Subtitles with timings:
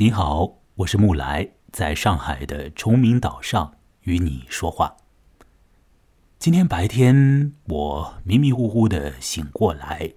[0.00, 4.96] 你好，我是木来，在上海的崇明岛上与你说话。
[6.38, 10.12] 今天白天我迷迷糊糊的醒过来，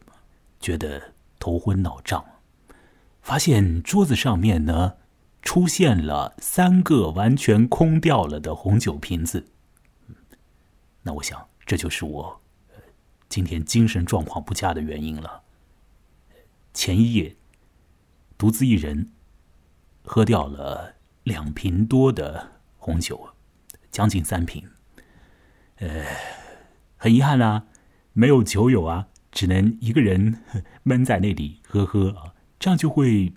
[0.60, 2.24] 觉得头昏脑胀，
[3.24, 4.98] 发现桌子上面呢
[5.42, 9.48] 出现了三个完全空掉了的红酒瓶子。
[11.02, 12.42] 那我想这就是我
[13.28, 15.42] 今天精神状况不佳的原因了。
[16.72, 17.36] 前一夜
[18.38, 19.14] 独自一人。
[20.04, 23.30] 喝掉了两瓶多的红酒，
[23.92, 24.68] 将近三瓶。
[25.78, 26.06] 呃，
[26.98, 27.66] 很遗憾啊，
[28.14, 30.42] 没有酒友啊，只能一个人
[30.84, 33.34] 闷在那里喝喝啊，这样就会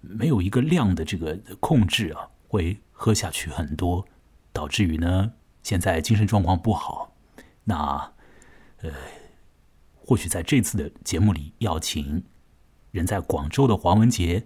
[0.00, 4.06] 没有一个量的这个控制啊，会喝下去很多，
[4.52, 7.14] 导致于呢，现在精神状况不好。
[7.64, 8.12] 那
[8.82, 8.90] 呃，
[9.94, 12.24] 或许在这次的节目里，要请
[12.90, 14.44] 人在广州的黄文杰。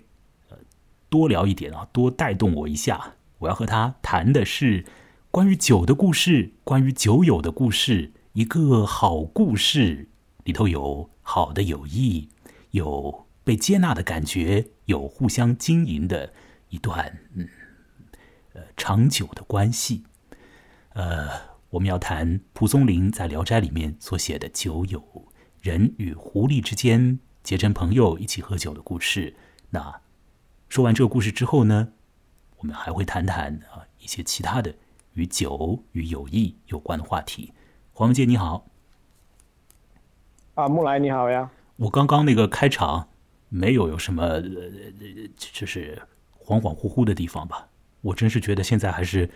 [1.09, 3.15] 多聊一点啊，多带动我一下。
[3.39, 4.87] 我要和他谈的是
[5.31, 8.13] 关于酒的故事，关于酒友的故事。
[8.33, 10.09] 一个好故事
[10.45, 12.31] 里头有好的友谊，
[12.71, 16.33] 有被接纳的感觉，有互相经营的
[16.71, 17.47] 一段嗯
[18.55, 20.05] 呃长久的关系。
[20.95, 21.29] 呃，
[21.71, 25.29] 我们要谈蒲松龄在《聊斋》里面所写的酒友，
[25.61, 29.37] 人与狐狸之间结成朋友，一起喝酒的故事。
[29.71, 30.01] 那。
[30.69, 31.89] 说完这个故事之后呢，
[32.59, 34.75] 我们还会谈谈啊一些其他的
[35.15, 37.53] 与酒与友谊有关的话题。
[37.93, 38.67] 黄文杰你好，
[40.55, 41.51] 啊木来你好呀。
[41.77, 43.09] 我刚刚那个开场
[43.49, 44.43] 没有有什么呃
[45.37, 46.03] 就是
[46.39, 47.69] 恍恍惚惚的地方吧？
[48.03, 49.31] 我真是觉得现在还是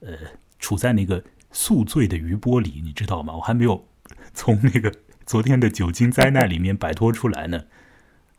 [0.00, 0.12] 呃
[0.58, 3.34] 处在那个宿醉的余波里，你知道吗？
[3.34, 3.86] 我还没有
[4.32, 4.92] 从那个
[5.26, 7.64] 昨天的酒精灾难里面摆脱出来呢。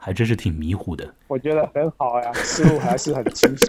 [0.05, 3.65] 还真是挺迷糊的，我觉得很好呀， 思路还是很清晰。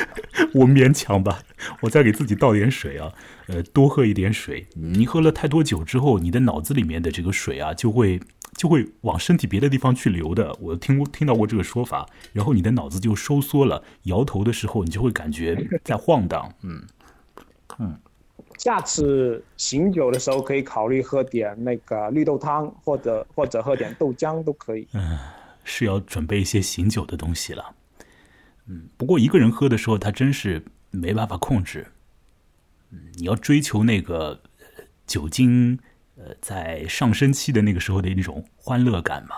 [0.54, 1.42] 我勉强吧，
[1.82, 3.12] 我再给自己倒点水啊，
[3.48, 4.66] 呃，多喝一点水。
[4.72, 8.18] 你喝了太多酒之后，你的脑子里面的这个水啊，就会
[8.56, 10.56] 就会往身体别的地方去流的。
[10.58, 16.50] 我听过听到过这个说法，然后你的脑子就收缩了，摇头的时候你就会感觉在晃荡。
[16.62, 16.82] 嗯
[17.78, 17.94] 嗯，
[18.56, 24.88] 下次醒酒的时候可以考虑喝点那个绿豆汤，或者或者喝点豆浆都可以。
[24.94, 25.18] 嗯。
[25.64, 27.74] 是要准备一些醒酒的东西了，
[28.66, 31.86] 嗯，不过一个人喝的时候，他真是没办法控制。
[32.90, 34.40] 嗯，你要追求那个
[35.06, 35.78] 酒精，
[36.16, 39.36] 呃，在上升期的那个时候的那种欢乐感嘛。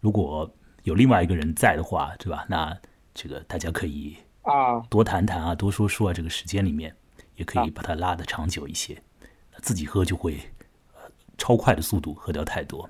[0.00, 0.52] 如果
[0.82, 2.44] 有另外一个人在的话，对吧？
[2.48, 2.76] 那
[3.14, 6.94] 这个大家可以啊多谈谈啊，多说说啊，这个时间里面
[7.36, 9.00] 也可以把它拉的长久一些。
[9.62, 10.40] 自己喝就会
[10.94, 11.00] 呃
[11.36, 12.88] 超快的速度喝掉太多。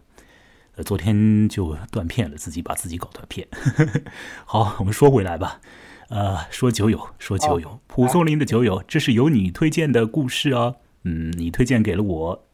[0.77, 3.47] 呃，昨天就断片了，自己把自己搞断片。
[4.47, 5.61] 好，我们说回来吧。
[6.09, 10.75] 呃，说酒友，说酒友，蒲松龄的酒友，这是由你推荐的故事啊。
[11.05, 12.49] 嗯，你推荐给了我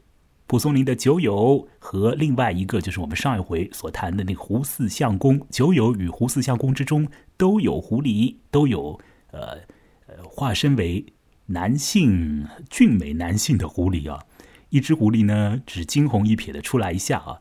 [0.46, 5.40] 蒲松龄的酒友和另外一个，就是我们上一回所谈的那个胡四相公。
[5.50, 9.00] 酒友与胡四相公之中都有狐狸，都有
[9.32, 9.58] 呃
[10.06, 11.04] 呃化身为
[11.46, 14.22] 男性俊美男性的狐狸啊。
[14.68, 17.40] 一只狐狸呢，只惊鸿一瞥的出来一下啊。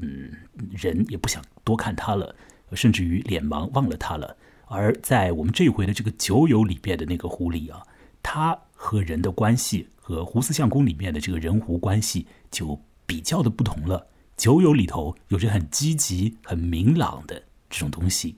[0.00, 0.32] 嗯，
[0.70, 2.34] 人也不想多看他了，
[2.72, 4.36] 甚至于脸盲忘了他了。
[4.66, 7.82] 而在我们这回的这个酒友里边的那个狐狸啊，
[8.22, 14.06] 他和人的关系和胡四相公里面的这个人狐关系就比较的不同了。
[14.34, 18.34] 酒友里头有着很积极、很明朗的这种东西。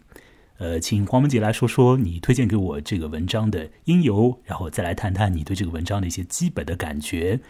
[0.59, 7.41] 呃，请黄文杰来说说你推荐给我这个文章的因由，然后再来谈谈你对这个文章的一些基本的感觉。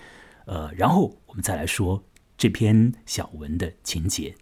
[0.44, 2.04] 呃，然后我们再来说。
[2.36, 4.34] 这篇小文的情节，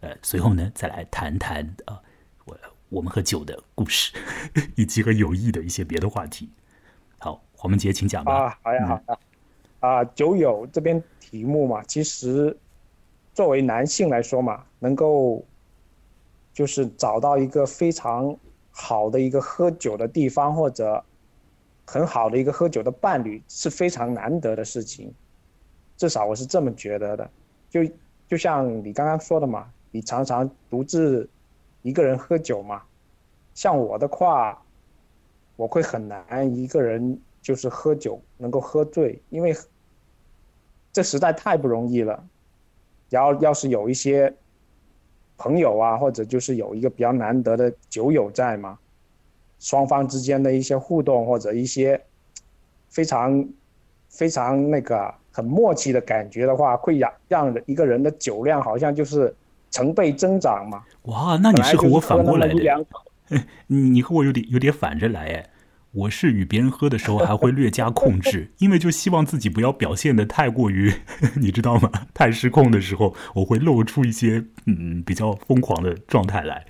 [0.00, 2.00] 呃，随后呢，再来谈谈啊，
[2.44, 2.56] 我
[2.90, 4.12] 我们和酒的故事，
[4.76, 6.50] 以及和友谊的一些别的话题。
[7.18, 8.34] 好，黄文杰，请讲吧。
[8.34, 9.18] 啊，好呀，好呀。
[9.80, 12.56] 啊，酒友这边题目嘛，其实
[13.34, 15.44] 作为男性来说嘛，能够
[16.52, 18.36] 就是找到一个非常
[18.70, 21.02] 好的一个喝酒的地方，或者
[21.86, 25.12] 很好的一个喝酒的伴侣，是非常难得的事情。
[26.02, 27.30] 至少我是这么觉得的，
[27.70, 27.80] 就
[28.26, 31.28] 就像你刚刚说的嘛，你常常独自
[31.82, 32.82] 一个人喝酒嘛，
[33.54, 34.60] 像我的话，
[35.54, 39.54] 我会很难一个人就是喝酒能够喝醉，因为
[40.92, 42.26] 这实在太不容易了。
[43.08, 44.34] 然后要是有一些
[45.38, 48.76] 朋友啊，或者就是有一个比较难得的酒友在嘛，
[49.60, 52.02] 双方之间的一些互动或者一些
[52.88, 53.48] 非常
[54.12, 55.12] 非常那个。
[55.34, 59.34] 很默契的感觉的话，会让让一个人的酒量好像就是
[59.70, 60.82] 成倍增长嘛。
[61.04, 62.86] 哇，那你是和我反过来的。
[63.66, 65.46] 你和我有点有点反着来哎。
[65.92, 70.92] 我是与别人喝的时候还会略加控制， 因为就希望自己不要表现的太过于，
[71.40, 71.90] 你知道吗？
[72.12, 76.62] 太失控的时候，我会露出一些嗯比较疯狂的状态来，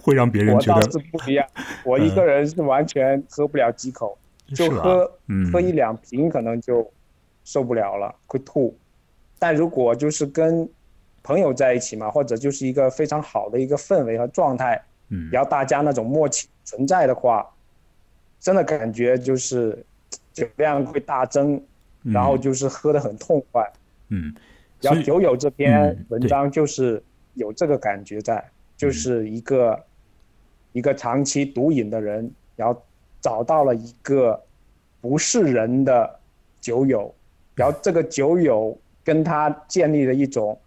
[0.00, 0.80] 会让别人觉得。
[0.80, 1.44] 我倒是不一样，
[1.84, 4.16] 我一个人是完全喝不了几口，
[4.54, 5.18] 就喝
[5.52, 6.90] 喝一两瓶可能就
[7.44, 8.76] 受不了了，会吐。
[9.38, 10.68] 但如果就是跟
[11.22, 16.48] 朋友在一起嘛，或者就是一个非常好的一个氛围和状态，嗯，然后大家那种默契。
[16.64, 17.48] 存在的话，
[18.38, 19.82] 真的感觉就是
[20.34, 21.58] 酒量会大增，
[22.02, 23.66] 然后就是喝的很痛快。
[24.10, 24.34] 嗯，
[24.82, 27.02] 然后酒友这篇文章就是
[27.32, 28.46] 有这个感觉在，
[28.76, 29.82] 就是一个
[30.72, 32.82] 一个长期毒瘾的人，然后
[33.20, 34.40] 找到了一个
[35.00, 36.18] 不是人的
[36.60, 37.14] 酒友，
[37.54, 40.58] 然后这个酒友跟他建立了一种。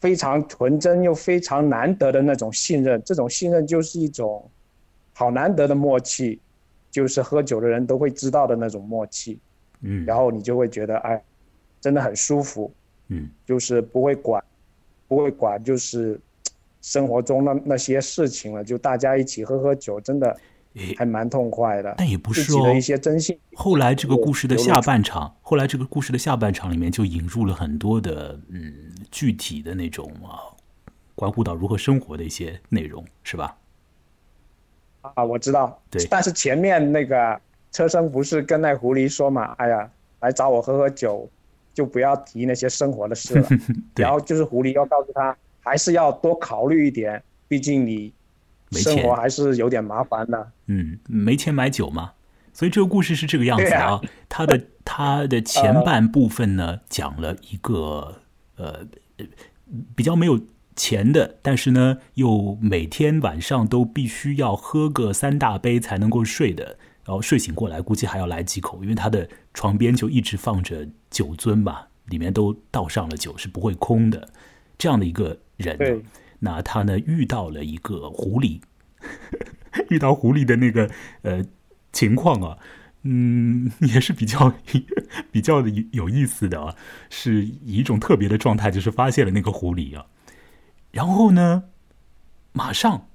[0.00, 4.48] 非常纯真又非常难得的那种信任，这种信任就是一种
[5.12, 6.40] 好难得的默契，
[6.88, 9.40] 就是喝酒的人都会知道的那种默契。
[9.80, 11.20] 嗯，然后你就会觉得，哎，
[11.80, 12.72] 真的很舒服。
[13.08, 14.40] 嗯，就是不会管，
[15.08, 16.16] 不会管，就是
[16.80, 20.38] 生活中那那些事情了，就大家一起喝喝酒，真的。
[20.96, 22.72] 还蛮痛快的，但也不是哦。
[22.72, 23.38] 一些真性。
[23.54, 28.72] 后来这个故事的下半场，后来这个故事的下半场里面就引入了很多的嗯
[29.10, 30.54] 具体的那种啊，
[31.14, 33.56] 关乎到如何生活的一些内容，是吧？
[35.00, 35.80] 啊，我知道。
[35.90, 36.06] 对。
[36.08, 37.40] 但是前面那个
[37.72, 39.54] 车生不是跟那狐狸说嘛？
[39.58, 41.28] 哎呀，来找我喝喝酒，
[41.74, 43.48] 就不要提那些生活的事了。
[43.96, 48.12] 然后就是狐狸要告诉他，还是要多考虑一点，毕竟你。
[48.72, 50.52] 生活还是有点麻烦的。
[50.66, 52.12] 嗯，没钱买酒嘛，
[52.52, 54.00] 所以这个故事是这个样子啊。
[54.28, 58.22] 他的 他的前半部分呢，讲了一个
[58.56, 58.86] 呃
[59.94, 60.40] 比较没有
[60.76, 74.28] 钱的，但是呢又每天晚上都必须要喝个三大杯才能够睡的，然后睡醒过来估计还要来几口，因为他的床边就一直放着酒樽嘛，里面都倒上了酒，是不会空的。
[74.76, 76.02] 这样的一个人。
[76.40, 78.60] 那他呢遇到了一个狐狸，
[79.90, 80.90] 遇到狐狸的那个
[81.22, 81.44] 呃
[81.92, 82.58] 情况啊，
[83.02, 84.52] 嗯，也是比较
[85.30, 86.74] 比较的有意思的啊，
[87.10, 90.06] 是以一种特别的状态，就是发现了那个狐狸啊，
[90.90, 91.64] 然后呢，
[92.52, 93.08] 马上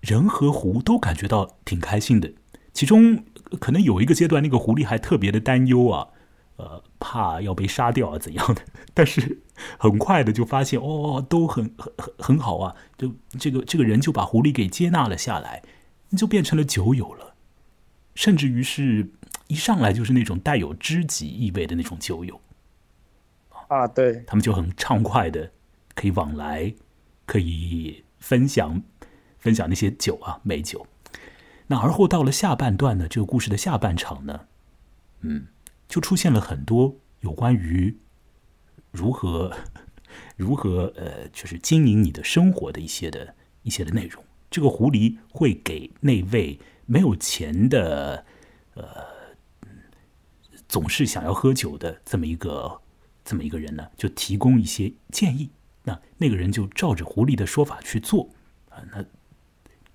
[0.00, 2.32] 人和狐都感觉到挺开心的，
[2.72, 3.24] 其中
[3.60, 6.08] 可能有一个阶段，那个狐狸还特别的担忧啊。
[6.56, 8.62] 呃，怕要被杀掉啊，怎样的？
[8.92, 9.40] 但是
[9.78, 15.62] 很快的就发现，哦，都很很很很好啊，就这个这个人就把狐狸给接纳了下来，
[16.16, 17.34] 就变成了酒友了，
[18.14, 19.10] 甚至于是
[19.46, 22.40] 一上来就是那种带有知己意味的那种酒友
[23.68, 25.50] 啊，对他们就很畅快的
[25.94, 26.74] 可以往来，
[27.26, 28.82] 可以分享
[29.38, 30.86] 分享那些酒啊美酒。
[31.68, 34.40] 那而后到了下半段呢，这个故事的下半场呢，
[35.20, 35.46] 嗯。
[35.88, 37.96] 就出现了很多有关于
[38.90, 39.56] 如何
[40.36, 44.22] 如何呃，就是经营你的生活的一些的一些的内容。
[44.50, 48.24] 这个狐狸会给那位没有钱的
[48.74, 48.84] 呃，
[50.68, 52.80] 总是想要喝酒的这么一个
[53.24, 55.50] 这么一个人呢，就提供一些建议。
[55.84, 58.30] 那那个人就照着狐狸的说法去做
[58.68, 58.82] 啊。
[58.92, 59.04] 那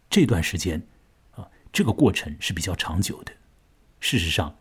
[0.10, 0.86] 这段时间
[1.32, 3.32] 啊，这个过程是比较长久的。
[4.00, 4.56] 事实上。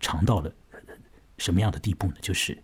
[0.00, 0.52] 长到了
[1.36, 2.14] 什么样的地步呢？
[2.20, 2.62] 就是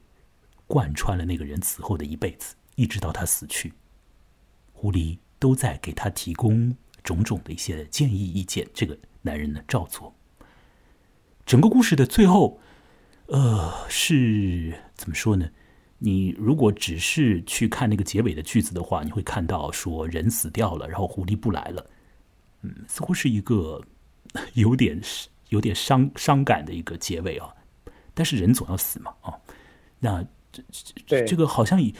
[0.66, 3.72] 贯穿了那个人此后的一辈子，一直到他死去，
[4.72, 8.68] 狐狸都在给他提供种种的一些建议意见。
[8.72, 10.14] 这个男人呢，照做。
[11.44, 12.60] 整个故事的最后，
[13.26, 15.50] 呃，是怎么说呢？
[15.98, 21.90] 你如果只是去看那个结尾的句子的话，你会看到说人死掉了，然后狐狸不来了。
[22.62, 23.82] 嗯，似乎是一个
[24.54, 25.28] 有点是。
[25.50, 27.54] 有点伤伤感的一个结尾啊，
[28.12, 29.34] 但是人总要死嘛啊，
[29.98, 30.62] 那这
[31.06, 31.94] 这这个好像以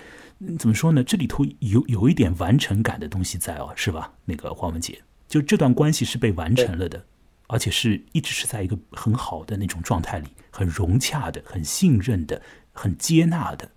[0.59, 1.03] 怎么说呢？
[1.03, 4.13] 这里头有有一点完成感的东西在哦，是吧？
[4.25, 7.05] 那个黄文杰，就这段关系是被完成了的，
[7.47, 12.41] 而且是一直是在一个很好的那种状态里，很融洽的、很信任的、
[12.73, 13.71] 很接纳的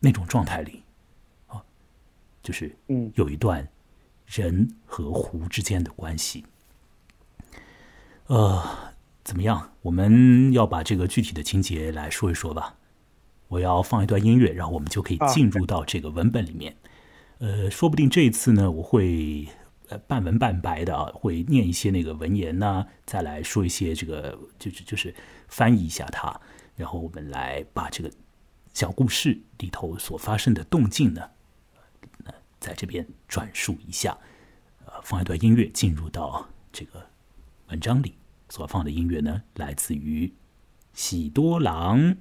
[0.00, 0.82] 那种状态里
[1.46, 1.62] 啊，
[2.42, 3.66] 就是嗯，有一段
[4.26, 6.44] 人和湖之间的关系，
[8.26, 8.93] 呃。
[9.24, 9.72] 怎么样？
[9.80, 12.76] 我们要把这个具体的情节来说一说吧。
[13.48, 16.76] 我要放一段音乐，然后我们就可以进入到这个文本里面。
[17.38, 19.48] 呃，说不定这一次呢，我会
[19.88, 25.14] 呃半文半白的啊，会念一些那个文言呢，再来说一些这个，就是就是
[25.48, 26.38] 翻译一下它，
[26.76, 28.10] 然后我们来把这个
[28.72, 31.22] 小故事里头所发生的动静呢，
[32.60, 34.16] 在这边转述一下。
[34.86, 37.06] 呃，放一段音乐进入到这个
[37.68, 38.14] 文章里。
[38.54, 40.32] 所放的音乐呢，来自于
[40.92, 42.14] 喜多郎。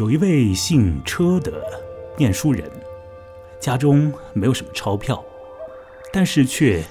[0.00, 1.62] 有一位姓车的
[2.16, 2.66] 念书人，
[3.60, 5.22] 家中没有什么钞票，
[6.10, 6.82] 但是却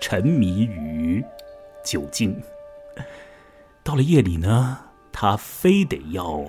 [0.00, 1.24] 沉迷于
[1.84, 2.40] 酒精。
[3.82, 4.78] 到了夜里呢，
[5.10, 6.40] 他非得要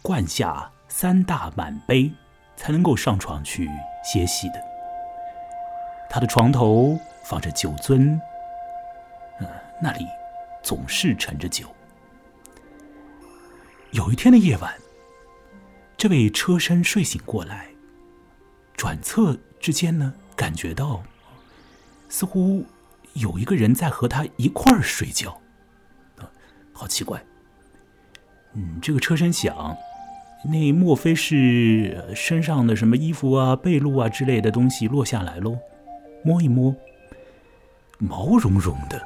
[0.00, 2.10] 灌下三大满杯，
[2.56, 3.68] 才能够上床去
[4.02, 4.54] 歇息的。
[6.08, 8.18] 他的床头放着酒樽，
[9.40, 9.46] 嗯，
[9.78, 10.06] 那里
[10.62, 11.66] 总是盛着酒。
[13.90, 14.74] 有一天的夜晚。
[16.04, 17.66] 这位车身睡醒过来，
[18.76, 21.02] 转侧之间呢，感觉到
[22.10, 22.62] 似乎
[23.14, 25.40] 有一个人在和他一块儿睡觉
[26.18, 26.28] 啊，
[26.74, 27.24] 好奇怪。
[28.52, 29.74] 嗯，这个车身想，
[30.44, 35.56] 那莫非是身上的什么衣服啊、被褥啊之类的东西落下来喽？
[36.22, 36.76] 摸一摸，
[37.96, 39.00] 毛茸茸的，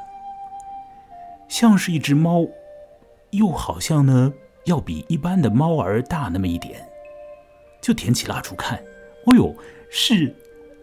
[1.47, 2.45] 像是一只猫，
[3.31, 4.33] 又好像呢。
[4.69, 6.87] 要比一般的猫儿大那么一点，
[7.81, 8.79] 就点起蜡烛看，
[9.25, 9.57] 哦呦，
[9.91, 10.35] 是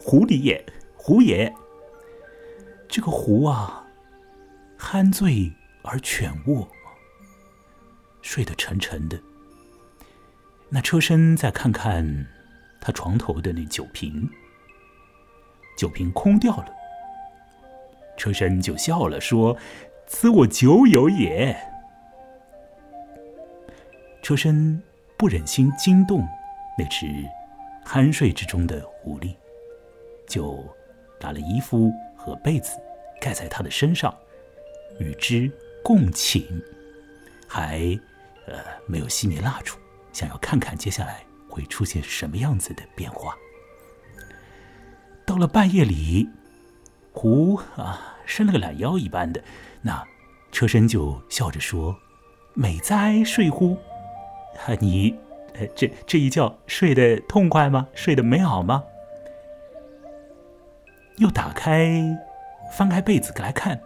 [0.02, 0.66] 狐狸耶，
[0.98, 1.54] 狐爷。
[2.90, 3.86] 这个狐啊，
[4.80, 6.68] 酣醉而犬卧，
[8.24, 9.20] 睡得沉沉的。
[10.70, 12.26] 那车身再看看
[12.82, 14.28] 他床头的那酒瓶，
[15.78, 16.68] 酒瓶空掉了。
[18.18, 19.56] 车身就笑了，说
[20.08, 21.56] ：“此我酒友也。”
[24.26, 24.82] 车身
[25.18, 26.28] 不忍心惊动
[26.76, 27.06] 那只
[27.86, 29.36] 酣睡之中的狐狸，
[30.28, 30.68] 就
[31.20, 32.72] 打了衣服和被子
[33.22, 34.12] 盖在他的身上，
[34.98, 35.48] 与之
[35.84, 36.44] 共寝，
[37.48, 37.78] 还
[38.48, 38.56] 呃
[38.88, 39.78] 没有熄灭蜡烛，
[40.12, 43.38] 想要看看接下来会出现什么样子的变化。
[45.24, 46.28] 到了半夜里，
[47.12, 49.40] 狐啊伸了个懒腰一般的，
[49.84, 50.04] 那
[50.52, 51.96] 车身就笑着说
[52.56, 53.78] ：“美哉睡乎？”
[54.56, 55.16] 啊，你，
[55.54, 57.88] 呃，这这一觉睡得痛快吗？
[57.94, 58.84] 睡得美好吗？
[61.18, 62.02] 又打开，
[62.74, 63.80] 翻开被子来看，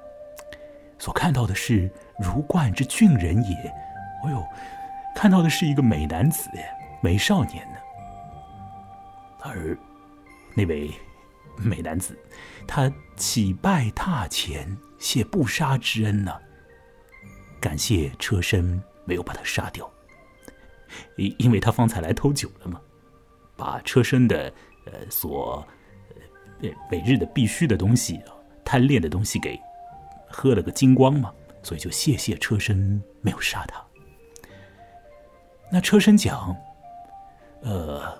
[0.98, 3.56] 所看到的是如冠之俊人也。
[4.24, 4.44] 哎呦，
[5.16, 6.50] 看到的是一个美男子，
[7.02, 7.78] 美少年呢。
[9.42, 9.78] 而
[10.56, 10.92] 那位
[11.56, 12.18] 美男子，
[12.68, 16.34] 他起拜榻前，谢不杀之恩呢。
[17.62, 19.90] 感谢车身没有把他杀掉。
[21.16, 22.80] 因因为他方才来偷酒了嘛，
[23.56, 24.52] 把车身的
[24.86, 25.66] 呃所
[26.62, 28.20] 呃每日的必须的东西
[28.64, 29.60] 贪恋的东西给
[30.28, 33.84] 喝了个精光嘛，所以就谢谢车身没有杀他。
[35.72, 36.56] 那车身讲，
[37.62, 38.18] 呃，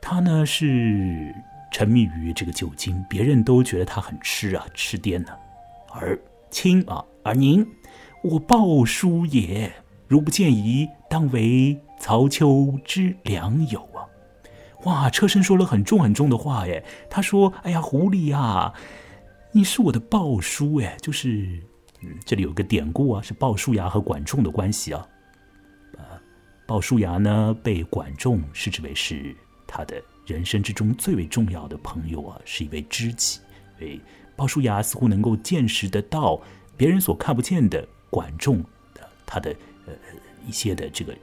[0.00, 1.34] 他呢是
[1.72, 5.34] 沉迷于这个酒精，别人都觉得他很痴啊，痴癫呢。
[5.90, 6.18] 而
[6.50, 7.66] 亲啊，而您，
[8.22, 9.72] 我鲍叔也，
[10.08, 10.88] 如不见疑。
[11.14, 14.02] 当为曹丘之良友啊！
[14.82, 16.84] 哇，车身说了很重很重的话耶。
[17.08, 18.74] 他说：“哎呀，狐狸呀，
[19.52, 21.62] 你是我的鲍叔哎，就是
[22.00, 25.06] 嗯，这里有个典故啊，是鲍叔牙和管仲的关系啊。
[25.98, 26.02] 呃，
[26.66, 29.36] 鲍叔牙呢被管仲视之为是
[29.68, 33.38] 他的人生之中最为重要的朋友啊，是一位知己。
[33.78, 34.00] 所以
[34.34, 36.40] 鲍叔牙似乎能够见识得到
[36.76, 38.60] 别人所看不见的管仲
[38.92, 39.54] 的他的
[39.86, 39.92] 呃。”
[40.46, 41.14] 一些的这个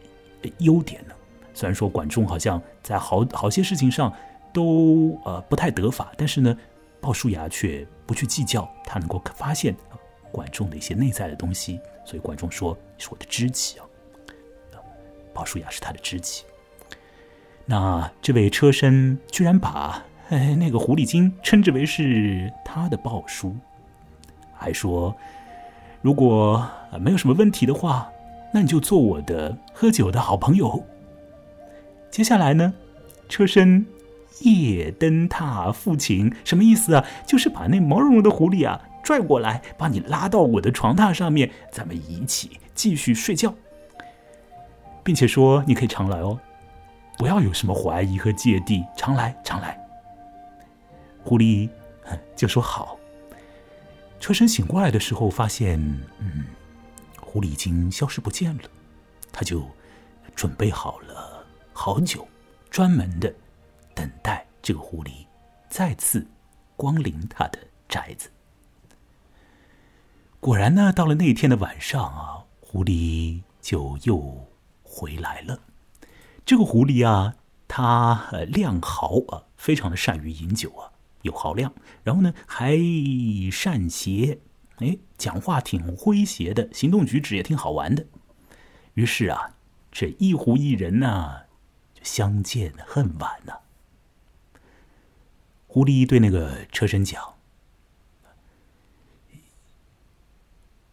[0.59, 1.13] 优点呢，
[1.53, 4.11] 虽然说管仲好像在好好些事情上
[4.51, 6.57] 都呃不太得法，但是呢，
[6.99, 9.75] 鲍叔牙却不去计较，他能够发现
[10.31, 13.85] 管仲的一些内在的东西，所以管仲说是我的知己啊，
[15.33, 16.43] 鲍叔牙是他的知己。
[17.65, 23.55] 那这位车身居然把哎那个狐狸精称之为是他的鲍叔，
[24.53, 25.15] 还说
[26.01, 26.67] 如果
[26.99, 28.11] 没有什么问题的话。
[28.53, 30.86] 那你就做我的喝酒的好朋友。
[32.10, 32.74] 接下来呢，
[33.29, 33.86] 车身
[34.41, 37.05] 夜灯塔父亲什么意思啊？
[37.25, 43.53] 就是把那毛茸茸的狐狸啊拽过来，把你拉到我的床榻上面，咱们一起继续睡觉，
[45.03, 46.38] 并且说你可以常来哦，
[47.17, 49.77] 不要有什么怀疑和芥蒂，常来常来。
[51.24, 51.70] 狐狸
[52.36, 52.98] 就说好。
[54.20, 55.79] 车身醒过来的时候，发现，
[56.20, 56.46] 嗯，
[57.31, 58.63] 狐狸已经消失不见了。
[59.31, 59.65] 他就
[60.35, 62.27] 准备好了好久，
[62.69, 63.33] 专门的
[63.95, 65.25] 等待这个狐狸
[65.69, 66.27] 再次
[66.75, 67.57] 光临他的
[67.88, 68.29] 宅子。
[70.41, 74.45] 果然呢，到了那天的晚上啊，狐狸就又
[74.83, 75.57] 回来了。
[76.45, 77.35] 这个狐狸啊，
[77.69, 80.91] 它量豪啊，非常的善于饮酒啊。
[81.21, 81.71] 有豪量，
[82.03, 82.75] 然后呢还
[83.50, 84.39] 善邪，
[84.81, 88.05] 哎，讲话挺诙谐的，行动举止也挺好玩的。
[88.95, 89.55] 于是啊，
[89.91, 91.43] 这一狐一人呢，
[91.93, 93.59] 就相见恨晚呐。
[95.67, 97.35] 狐狸对那个车身讲：“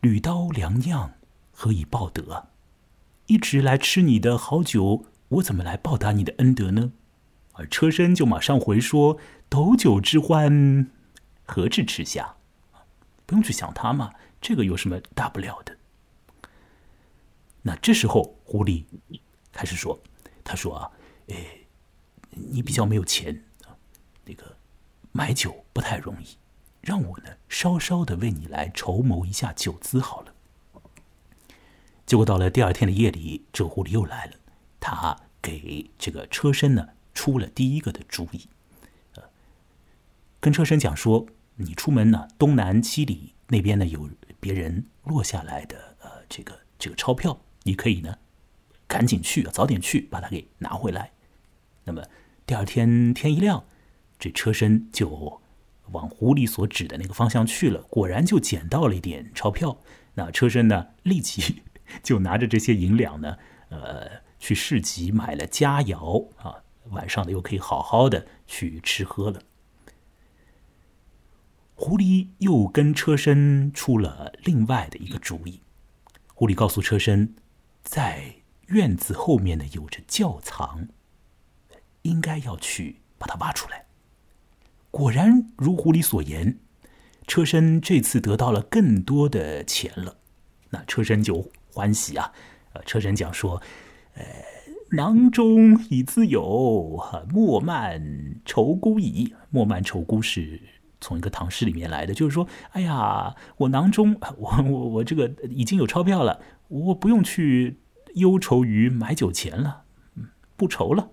[0.00, 1.14] 吕刀良酿，
[1.50, 2.48] 何以报德？
[3.26, 6.92] 一直来吃你的好酒，我怎么来报答你的恩德呢？”
[7.54, 9.18] 而车身就马上回说。
[9.48, 10.90] 斗酒之欢，
[11.44, 12.36] 何至吃下？
[13.28, 15.76] 不用去想他嘛，这个有什么大不了的？
[17.60, 18.84] 那这时候，狐狸
[19.52, 20.00] 开始说
[20.42, 20.90] ：“他说啊，
[21.28, 21.36] 哎，
[22.30, 23.76] 你比较没有钱啊，
[24.24, 24.56] 那个
[25.12, 26.38] 买酒不太容易，
[26.80, 30.34] 让我呢稍稍的为你来筹谋一下酒资好了。”
[32.06, 34.36] 结果到了第二天的夜里，这狐狸又来了，
[34.80, 38.48] 他给这个车身呢出了第一个的主意。
[40.40, 41.26] 跟车身讲说，
[41.60, 48.16] 你出门呢，东南七里那边呢有别人落下来的呃这个这个钞票，你可以呢
[48.86, 51.10] 赶紧去，早点去把它给拿回来。
[51.84, 52.04] 那么
[52.46, 53.64] 第二天天一亮，
[54.20, 55.40] 这车身就
[55.90, 59.78] 往狐狸所指的那个方向去了，果然就捡到了一点钞票。
[60.14, 61.62] 那车身呢立即
[62.02, 63.36] 就拿着这些银两呢，
[63.70, 69.42] 呃去市集买了佳肴啊，晚上呢又可以好好的去吃喝了。
[71.80, 75.60] 狐狸又跟车身出了另外的一个主意。
[76.34, 77.36] 狐狸告诉车身，
[77.84, 78.34] 在
[78.66, 80.88] 院子后面呢有着窖藏，
[82.02, 83.86] 应该要去把它挖出来。
[84.90, 86.58] 果然如狐狸所言，
[87.28, 90.18] 车身这次得到了更多的钱了。
[90.70, 92.32] 那车身就欢喜啊！
[92.72, 93.62] 呃，车身讲说
[94.18, 94.24] ：“呃，
[94.90, 98.02] 囊中已自有，莫慢
[98.44, 99.32] 愁孤矣。
[99.50, 100.60] 莫慢愁孤是。”
[101.00, 107.78] 从一个唐诗里面来的，就是说，哎呀，我囊中， 我我我这个已经有钞票了，我不用去
[108.14, 109.84] 忧愁于买酒钱了，
[110.56, 111.10] 不愁了。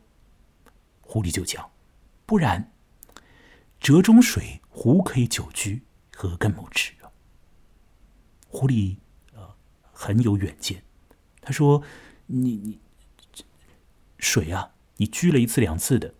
[1.01, 1.69] 狐狸就讲，
[2.25, 2.71] 不然，
[3.79, 5.83] 折中水壶可以久居，
[6.15, 6.93] 何更谋之？
[8.47, 8.97] 狐狸
[9.33, 9.53] 呃
[9.91, 10.83] 很有远见，
[11.41, 11.83] 他说，
[12.27, 12.79] 你你
[14.17, 16.13] 水啊，你居了一次两次的，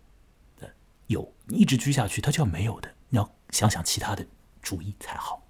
[1.08, 2.94] 有，一直居下去，它就要没有的。
[3.08, 4.26] 你要想想其他的
[4.60, 5.42] 主意才好。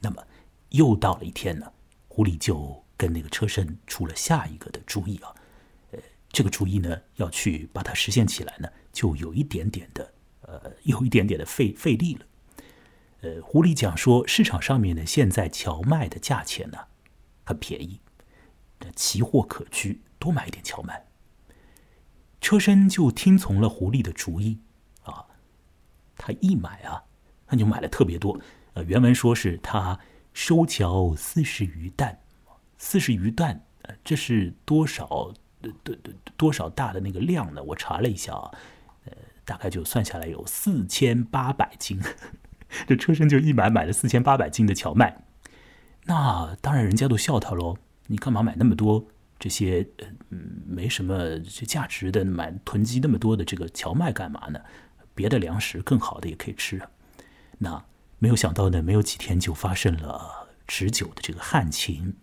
[0.00, 0.26] 那么
[0.70, 1.72] 又到了一天呢，
[2.08, 5.34] 狐狸就跟那个车身出了下一个的主意啊。
[5.92, 10.12] 呃，这个主意呢，要去把它实现起来呢，就有一点点的
[10.42, 12.26] 呃，有一点点的费费力了。
[13.22, 16.78] 呃，狐狸讲说，市场上面呢，现在荞麦的价钱呢
[17.44, 18.00] 很便宜，
[18.78, 21.06] 这奇货可居，多买一点荞麦。
[22.40, 24.60] 车身就听从了狐狸的主意。
[26.16, 27.02] 他一买啊，
[27.46, 28.38] 他就买了特别多。
[28.74, 29.98] 呃，原文说是他
[30.32, 32.18] 收缴四十余担，
[32.78, 35.32] 四十余担，呃，这是多少？
[35.82, 37.62] 多多多少大的那个量呢？
[37.62, 38.50] 我查了一下啊，
[39.06, 39.12] 呃，
[39.46, 41.98] 大概就算下来有四千八百斤。
[42.86, 45.24] 这车身就一买买了四千八百斤的荞麦。
[46.04, 47.78] 那当然，人家都笑他喽。
[48.08, 49.06] 你干嘛买那么多
[49.38, 50.06] 这些呃
[50.66, 54.60] 没什么价值的，买囤积那么多的这个荞麦干嘛呢？
[55.14, 56.90] 别的粮食更好的也可以吃啊，
[57.58, 57.84] 那
[58.18, 62.16] 没有想到呢，没有几天就发生了持久的这个旱情，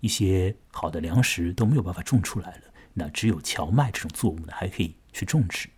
[0.00, 2.62] 一些好的粮食都没有办法种出来了，
[2.94, 5.68] 那只有荞麦这种作物呢还可以去种植。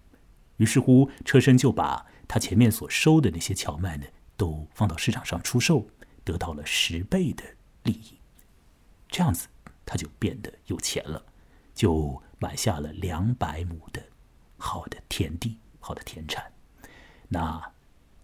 [0.56, 5.86] 于是乎，车身就把他前面所收的那些荞麦呢，都放到市场上出售，
[6.24, 7.44] 得到了十倍的
[7.82, 8.18] 利益。
[9.08, 9.48] 这样子，
[9.84, 11.22] 他就变得有钱了，
[11.74, 14.02] 就买下了两百亩的
[14.56, 15.58] 好的田地。
[15.86, 16.50] 好的田产，
[17.28, 17.72] 那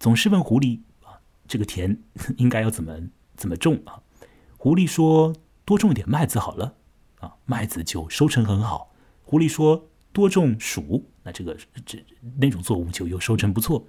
[0.00, 1.96] 总是问狐狸啊，这个田
[2.36, 2.92] 应该要怎么
[3.36, 4.02] 怎么种啊？
[4.56, 5.32] 狐狸说
[5.64, 6.74] 多种一点麦子好了
[7.20, 8.92] 啊，麦子就收成很好。
[9.22, 12.04] 狐狸说多种薯，那这个这
[12.40, 13.86] 那种作物就又收成不错。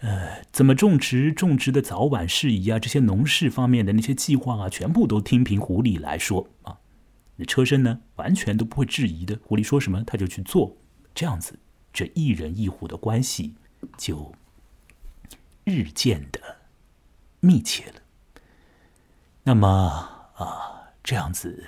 [0.00, 6.80] 呃，怎么种植、种植的早晚事宜啊，这些农事方面的那些计划啊，全部都听凭狐狸来说啊。
[7.36, 9.38] 那车身呢，完全都不会质疑的。
[9.42, 10.76] 狐狸说什么他就去做，
[11.14, 11.58] 这样子。
[11.92, 13.54] 这一人一虎的关系
[13.96, 14.34] 就
[15.64, 16.58] 日渐的
[17.40, 18.00] 密切了。
[19.44, 19.68] 那么
[20.36, 21.64] 啊，这样子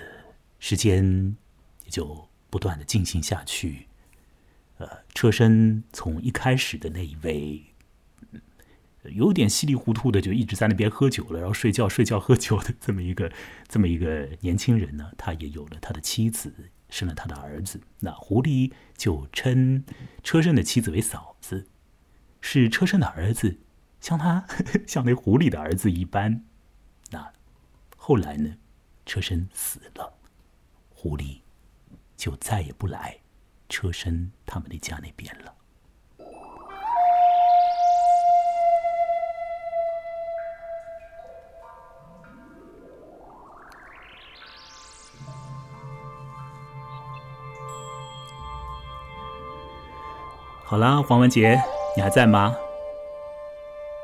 [0.59, 1.37] 时间
[1.85, 3.89] 也就不断的进行下去。
[4.79, 7.63] 呃，车身从一开始的那一位，
[9.05, 13.33] 有点稀里糊涂的就一直在那边喝酒了，然后睡觉睡觉喝酒的这么一个
[13.69, 17.81] 这么一个年轻人呢，他也有了他的妻子，生了他的儿子。
[17.99, 19.85] 那狐狸就称
[20.23, 21.67] 车身的妻子为嫂子，
[22.41, 23.59] 是车身的儿子，
[24.01, 24.47] 像他
[24.87, 26.45] 像那狐狸的儿子一般。
[27.11, 27.33] 那
[27.97, 28.57] 后来呢，
[29.05, 30.15] 车身死了，
[30.89, 31.41] 狐狸
[32.17, 33.19] 就再也不来。
[33.69, 35.53] 车身他们的家那边了。
[50.75, 51.57] 好啦，黄文杰，
[51.95, 52.53] 你还在吗？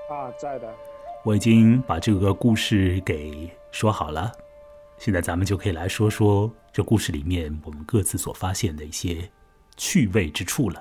[0.09, 0.73] 啊，在的。
[1.25, 4.31] 我已经把这个故事给说好了，
[4.97, 9.29] 现在咱们就可以来说说这故事里面我们各自所发现的一些。
[9.77, 10.81] 趣味之处了，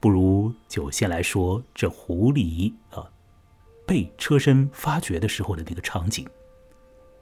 [0.00, 3.04] 不如就先来说这狐狸啊
[3.84, 6.26] 被车身发掘的时候的那个场景，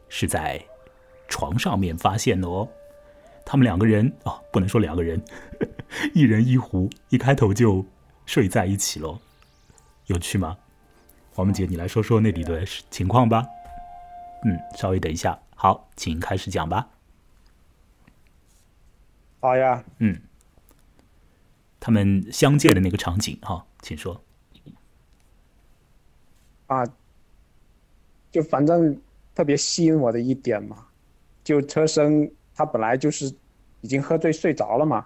[0.09, 0.65] 是在
[1.27, 2.69] 床上面发现的哦。
[3.45, 5.23] 他们两个人啊，不能说两个人，
[6.15, 7.85] 一人一壶，一开头就
[8.27, 9.19] 睡在一起喽，
[10.07, 10.57] 有趣吗？
[11.33, 13.47] 黄梦姐，你来说说那里的情况吧。
[14.45, 16.89] 嗯，稍微等一下，好，请开始讲吧。
[19.41, 20.21] 好呀，嗯。
[21.85, 24.23] 他们相见的那个场景，哈，请说。
[26.69, 26.85] 啊，
[28.31, 29.01] 就反正
[29.35, 30.87] 特别吸引我的一点嘛，
[31.43, 32.33] 就车身
[32.65, 33.27] 他本来就是
[33.81, 35.05] 已经喝醉睡着了嘛，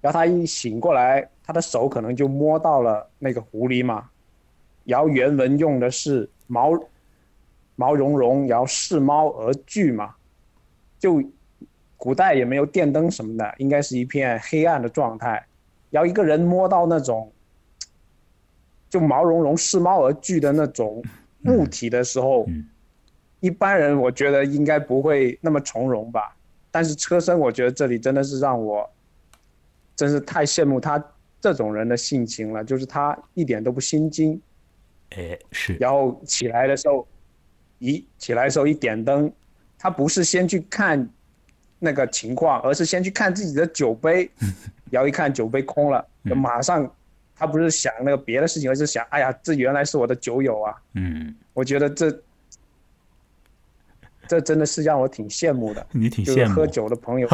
[0.00, 4.10] 然后他一醒过来，他的手可能就摸到了那个狐狸嘛，
[4.84, 6.72] 然后原文用的是毛
[7.76, 10.16] 毛茸茸，然后视猫而惧嘛，
[10.98, 11.22] 就
[11.96, 15.46] 古代也没有电灯什么的，应该是一片黑暗的状态。
[15.90, 17.32] 然后一个人摸到那种，
[18.90, 21.02] 就毛茸茸、视猫而惧的那种
[21.44, 22.46] 物体的时候，
[23.40, 26.34] 一般人我觉得应该不会那么从容吧。
[26.78, 28.88] 但是车身，我觉得这里真的是让我，
[29.96, 31.04] 真是太羡慕他
[31.40, 32.62] 这种人的性情了。
[32.62, 34.40] 就是他一点都不心惊，
[35.10, 35.74] 哎，是。
[35.74, 37.04] 然后起来的时候，
[37.80, 39.28] 一起来的时候一点灯，
[39.76, 41.10] 他不是先去看
[41.80, 44.30] 那个情况，而是先去看自己的酒杯。
[44.88, 46.88] 然后一看酒杯空了，就马上，
[47.34, 50.76] 他不是想那个别的事情，而是想，哎呀，这原来是我的酒友啊。
[50.94, 52.08] 嗯，我觉得这，
[54.28, 55.84] 这真的是让我挺羡慕的。
[55.92, 57.28] 你挺羡慕喝酒的朋友。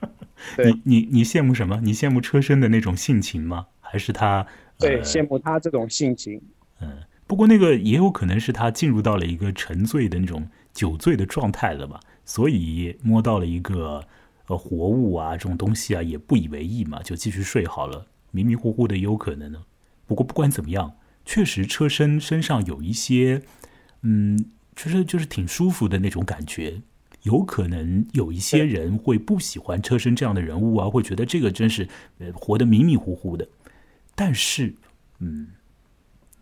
[0.64, 1.80] 你你你羡慕什么？
[1.82, 3.66] 你羡慕车身的那种性情吗？
[3.80, 4.46] 还是他？
[4.78, 6.40] 对，羡慕他这种性情。
[6.80, 6.88] 嗯，
[7.26, 14.02] 不过那个也有可能是他进入到了一个沉醉的那种酒醉的状态了吧，所以摸到了一个。
[14.46, 18.06] 呃，活物啊，这种东西啊，也不以为意嘛，就继续睡好了。
[18.30, 19.62] 迷迷糊糊的也有可能呢。
[20.06, 20.94] 不过不管怎么样，
[21.26, 23.42] 确实车身身上有一些，
[24.00, 24.46] 嗯，
[24.78, 26.80] 其实就是挺舒服的那种感觉。
[27.22, 31.88] 有可能有一些人会不喜欢车身这样的人物啊，会觉得这个真是
[32.18, 33.46] 呃活得迷迷糊糊的。
[34.14, 34.72] 但是，
[35.18, 35.48] 嗯，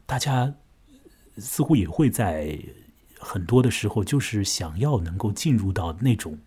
[0.05, 0.55] 大家
[1.39, 2.59] 似乎也会在
[3.19, 6.39] 很多的时候，就是想要能够进入到那种。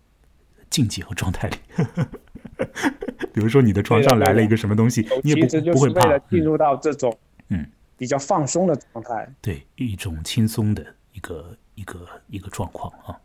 [0.70, 1.58] 境界和状态里，
[3.34, 6.16] 比如说你的床上来了一个什么东西，你也不不会怕。
[6.30, 7.66] 进入到这种嗯
[7.98, 13.20] 比较放松的状态，对一种轻松的一个一个一个状况啊。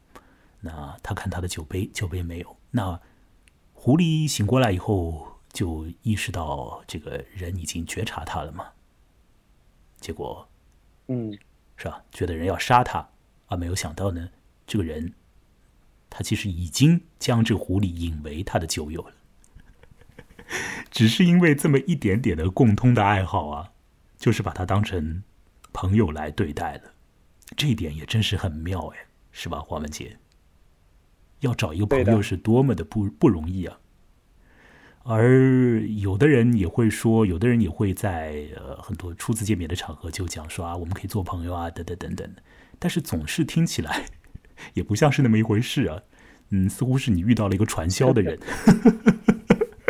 [0.61, 2.57] 那他看他的酒杯，酒杯没有。
[2.71, 3.01] 那
[3.73, 8.69] 狐狸醒过来以后，就意识到这个人已经觉察他了嘛。
[10.01, 10.49] 结果，
[11.09, 11.37] 嗯，
[11.77, 12.03] 是吧？
[12.13, 13.09] 觉得人要杀他，
[13.47, 14.31] 啊没有想到呢，
[14.67, 15.13] 这个人。
[16.17, 19.15] 他其实已经将这狐狸引为他的酒友了，
[20.89, 23.73] 只是因为这么一点点的共通的爱好啊，
[24.17, 25.25] 就是把他当成
[25.73, 26.94] 朋友来对待了。
[27.57, 30.17] 这一点也真是很妙哎，是吧，黄文杰？
[31.41, 33.79] 要找一个朋友是多么的不不容易啊！
[35.03, 42.35] 而有的人也会说，有的人也会在呃很多初次见面的场合就讲说啊，我们可以做朋友啊，等等等等。
[42.79, 44.07] 但是总是听起来。
[44.73, 46.01] 也不像是那么一回事啊，
[46.51, 48.39] 嗯，似乎是你遇到了一个传销的人，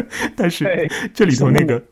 [0.37, 1.83] 但是这里头那个，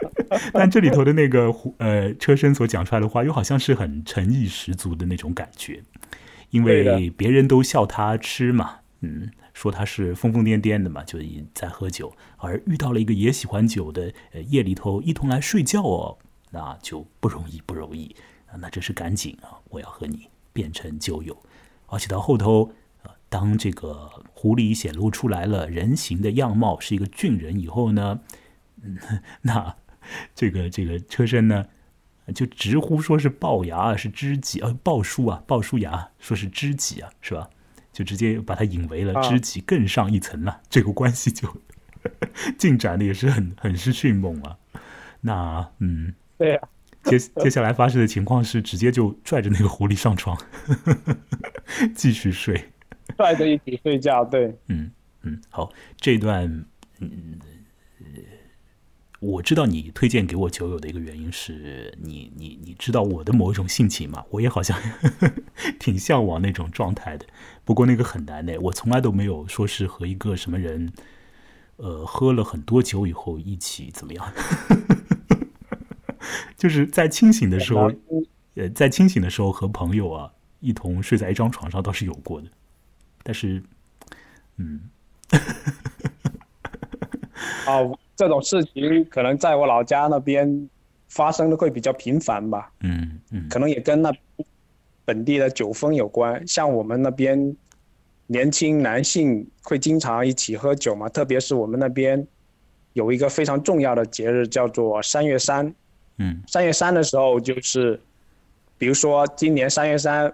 [0.52, 5.82] 但这里头的那个呃车身所讲出来的话，又好像是很诚意十足的那种感觉，
[6.50, 11.18] 因为别人都笑他吃嘛，嗯，说他是疯疯癫癫的嘛，就
[11.54, 16.18] 在喝酒，而遇到了一个也喜欢酒的，呃，夜里头一同来睡觉哦，
[16.50, 18.14] 那就不容易，不容易
[18.46, 18.54] 啊！
[18.60, 19.58] 那真是赶紧啊！
[19.70, 21.36] 我要和你变成酒友，
[21.86, 22.74] 而且到后头，呃，
[23.34, 28.20] 当这个狐狸显露出来了人形的样貌，是一个俊人以后呢，
[28.80, 28.96] 嗯，
[29.42, 29.74] 那
[30.36, 31.66] 这个这个车身呢，
[32.32, 37.50] 就直呼说是龅牙是知己啊，鲍叔啊，鲍叔牙说是知己啊，是吧？
[37.92, 41.48] 就直接把他引为了知己，更上一层了，这个关系就
[42.56, 44.56] 进展的也是很很是迅猛啊。
[45.22, 46.60] 那嗯，对呀。
[47.02, 50.34] 接接下来发生的情况是，直接就拽着那个狐狸上床，
[51.94, 52.72] 继续睡，
[53.16, 54.24] 拽着一起睡觉。
[54.24, 54.90] 对，嗯
[55.22, 56.64] 嗯，好，这段
[57.00, 57.38] 嗯，
[59.20, 64.24] 我知道你推荐给我酒友的一个原因是你你你知道我的某一种性情嘛？
[64.30, 64.78] 我也好像
[65.80, 67.26] 挺向往那种状态的，
[67.64, 70.92] 不过那个很难的，我从来都没有说是和一个什么人，
[71.76, 74.32] 呃，喝了很多酒以后一起怎么样。
[76.56, 77.90] 就是在清醒的时候，
[78.54, 82.48] 呃，在清醒的时候和朋友啊一同睡在一张床上倒是有过的，
[83.24, 83.60] 但是，
[84.58, 84.80] 嗯，
[87.66, 90.68] 哦， 这种事情可能在我老家那边
[91.08, 94.12] 发生的会比较频繁吧，嗯嗯，可能也跟那
[95.04, 96.46] 本地的酒风有关。
[96.46, 97.56] 像我们那边
[98.26, 102.26] 年轻男性会经常一起喝酒嘛，特别是我们那边
[102.92, 105.74] 有一个非常重要的节日叫做三月三。
[106.18, 107.98] 嗯，三月三的时候，就是，
[108.78, 110.32] 比如说今年三月三，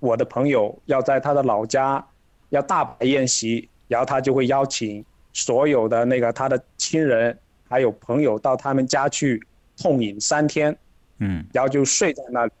[0.00, 2.02] 我的朋友要在他的老家
[2.50, 7.36] 要大摆宴席，然后他就会邀请所有的那个他的亲人
[7.68, 9.42] 还有朋友到他们家去
[9.76, 10.76] 痛饮三天，
[11.18, 12.52] 嗯，然后就睡在那里，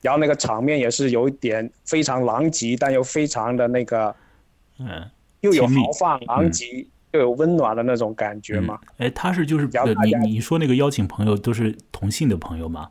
[0.00, 4.14] 然后那个场面也是有一点非常狼藉，但又非常的那个，
[4.78, 6.86] 嗯，又有豪放狼藉。
[7.12, 8.80] 又有温暖的那种感觉嘛？
[8.96, 9.68] 哎，他是就是
[10.02, 12.88] 你你说那个邀请朋友都是同性的朋友吗？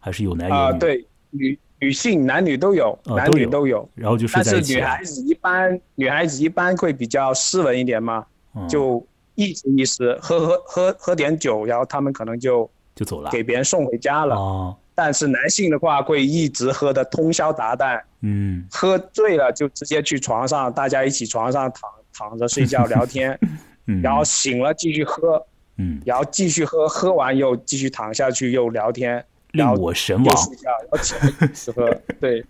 [0.00, 0.60] 还是有男有女？
[0.60, 3.88] 啊，对，女女性男女都有，男女都有。
[3.94, 8.24] 然后就但是女孩子一般，女孩子一般会比较斯文一点嘛，
[8.68, 14.36] 就意思意思，喝喝喝喝点酒，然后他们可能就就走了，给别人送回家了。
[14.36, 14.76] 哦。
[14.94, 21.90] 但是男性的话会一直喝的通宵达旦，嗯，喝醉了就直接去床上，大家一起床上躺。
[22.12, 23.38] 躺着睡觉聊天，
[24.02, 25.42] 然后醒了继续喝，
[25.78, 30.36] 嗯，然后继续喝，喝完又继续躺下去又聊天，令我神往，
[32.20, 32.44] 对，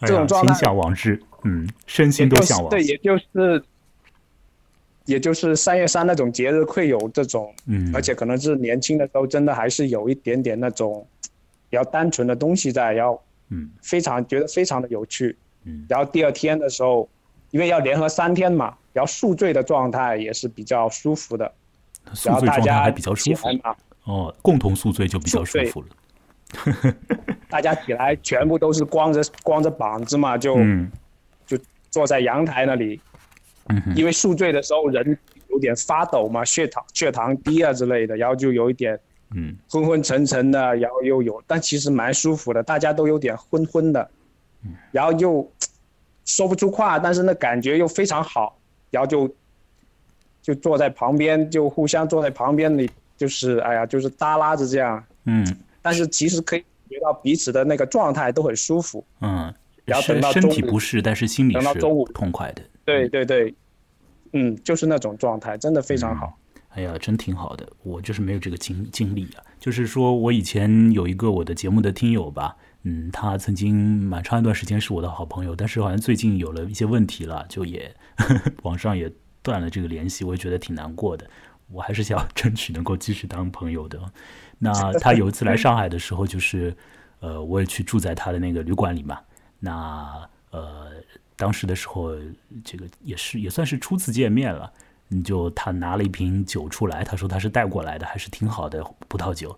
[0.00, 3.62] 这种状态心向往之，嗯，身心都向往，对，也就是，
[5.06, 11.06] 也就是三月三那种节日会有这种，嗯，而且可能是年轻的时候真的还是有一点点那种
[11.70, 17.08] 比较单纯的东西在，然后，嗯，非常觉得非常的有趣，嗯，然后第二天的时候，
[17.50, 18.74] 因为要联合三天嘛。
[18.94, 21.52] 然后宿醉的状态也是比较舒服的，
[22.12, 23.48] 宿醉状态还比较舒服。
[24.04, 25.88] 哦，共同宿醉就比较舒服了。
[27.48, 30.56] 大家起来全部都是光着光着膀子嘛，就
[31.46, 31.58] 就
[31.90, 33.00] 坐在阳台那里，
[33.94, 38.98] 因为宿醉的时候人有点发抖嘛，血糖血糖低啊之类的，然后就有一点
[39.34, 44.10] 嗯昏昏沉沉的，然后又有，但其实蛮舒服的，大家都有点昏昏的，
[44.90, 45.48] 然后又
[46.24, 48.58] 说不出话，但是那感觉又非常好。
[48.90, 49.28] 然后就
[50.40, 55.04] 就坐在旁边，就互相坐在旁边里，就是哎呀，就是耷拉着这样。
[55.24, 55.44] 嗯。
[55.84, 59.06] 但是其实可以觉到彼此的那个状态都很舒服。
[59.20, 59.54] 嗯。
[59.84, 62.62] 然后等到身体不适，但是心里等到中午痛快的。
[62.86, 63.54] 对对对，
[64.32, 66.38] 嗯，就是那种状态，真的非常好。
[66.70, 69.44] 哎呀，真挺好的，我就是没有这个经经历啊。
[69.60, 72.56] 就是说我以前有一个我的节目的听友吧。
[72.84, 77.94] 嗯，他曾经蛮长一段时间是我的好朋友，但是好像最近有了一些问题了，就也
[78.64, 81.28] 网上也断了这个联系，我也觉得挺难过的。
[81.68, 84.00] 我还是想 争取能够继续当朋友的。
[84.58, 86.74] 那他有一次来上海的时候，就是
[87.20, 89.18] 呃，我也去住在他的那个旅馆里嘛。
[89.58, 90.92] 那呃，
[91.36, 92.14] 当时的时候，
[92.64, 94.72] 这个也是也算是初次见面了。
[95.08, 99.56] 你就他拿了一瓶酒出来，他说他是带过来的，还是挺好的葡萄酒，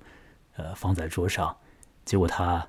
[0.57, 1.57] 呃，放在桌上。
[2.05, 2.67] 结果他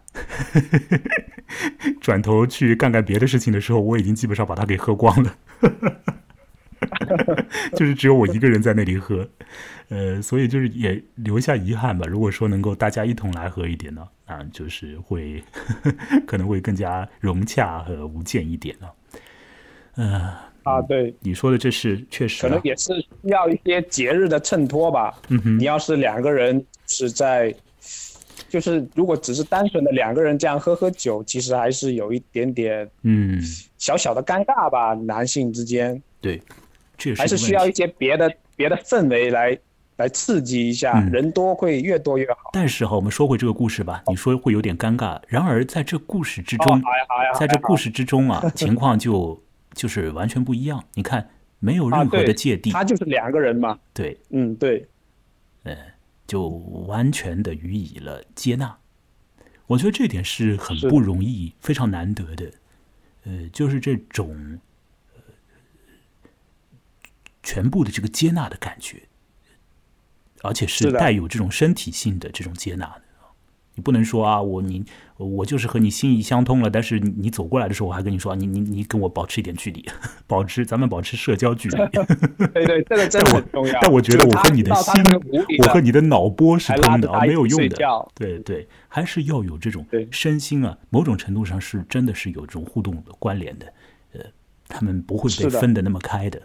[2.01, 5.35] 转头去干干别的事情的时候，我已经基本上把他给喝光了，
[7.75, 9.27] 就是只有我一个人在那里喝，
[9.89, 12.05] 呃，所以就是也留下遗憾吧。
[12.07, 15.43] 如果说能够大家一同来喝一点呢，啊，就是会
[16.25, 18.87] 可能会更加融洽和无间一点呢。
[19.95, 20.11] 嗯
[20.63, 25.13] 啊，对，你说的这是确实，可能也是需要一些节日的衬托吧。
[25.29, 27.53] 嗯哼，你要是两个人是在。
[28.49, 33.41] 就是如果只是单纯的两个人这样喝喝酒，其实还是有一点点嗯
[33.77, 36.41] 小小的尴尬吧，男性之间对，
[37.17, 39.57] 还是需要一些别的别的氛围来
[39.97, 42.51] 来刺激一下，人多会越多越好。
[42.53, 45.19] 但是哈，我们说回这个故事吧，你说会有点尴尬。
[45.27, 46.81] 然而在这故事之中，
[47.39, 49.41] 在这故事之中啊， 情况就
[49.73, 50.83] 就是完全不一样。
[50.93, 51.27] 你看，
[51.59, 53.77] 没有任何的芥蒂，他就是两个人嘛。
[53.93, 54.87] 对，嗯，对，
[55.63, 55.75] 嗯，
[56.27, 56.47] 就
[56.87, 58.77] 完全的予以了接纳。
[59.65, 62.51] 我觉得这点是很不容易、非常难得的。
[63.25, 64.59] 呃，就是这种呃
[67.47, 69.03] 全部的这个接纳的感觉。
[70.43, 73.01] 而且是带有这种身体性的这种接纳的，
[73.73, 74.85] 你不能说啊，我你
[75.17, 79.83] 我就是和你心意相通了，但是你走过来的时候，我还跟你说，你你你跟我保持一点距离，
[80.27, 81.77] 保持咱们保持社交距离。
[82.53, 83.79] 对对，这个 真的很重要。
[83.81, 84.93] 但我觉得我和你的心，
[85.57, 88.09] 我和你的脑波是通的，没有用的。
[88.13, 93.73] 对对，还是要有这种身心啊，某种程度上是真的是有这种互动的关联的。
[94.13, 94.21] 呃，
[94.67, 96.39] 他们不会被分的那么开的。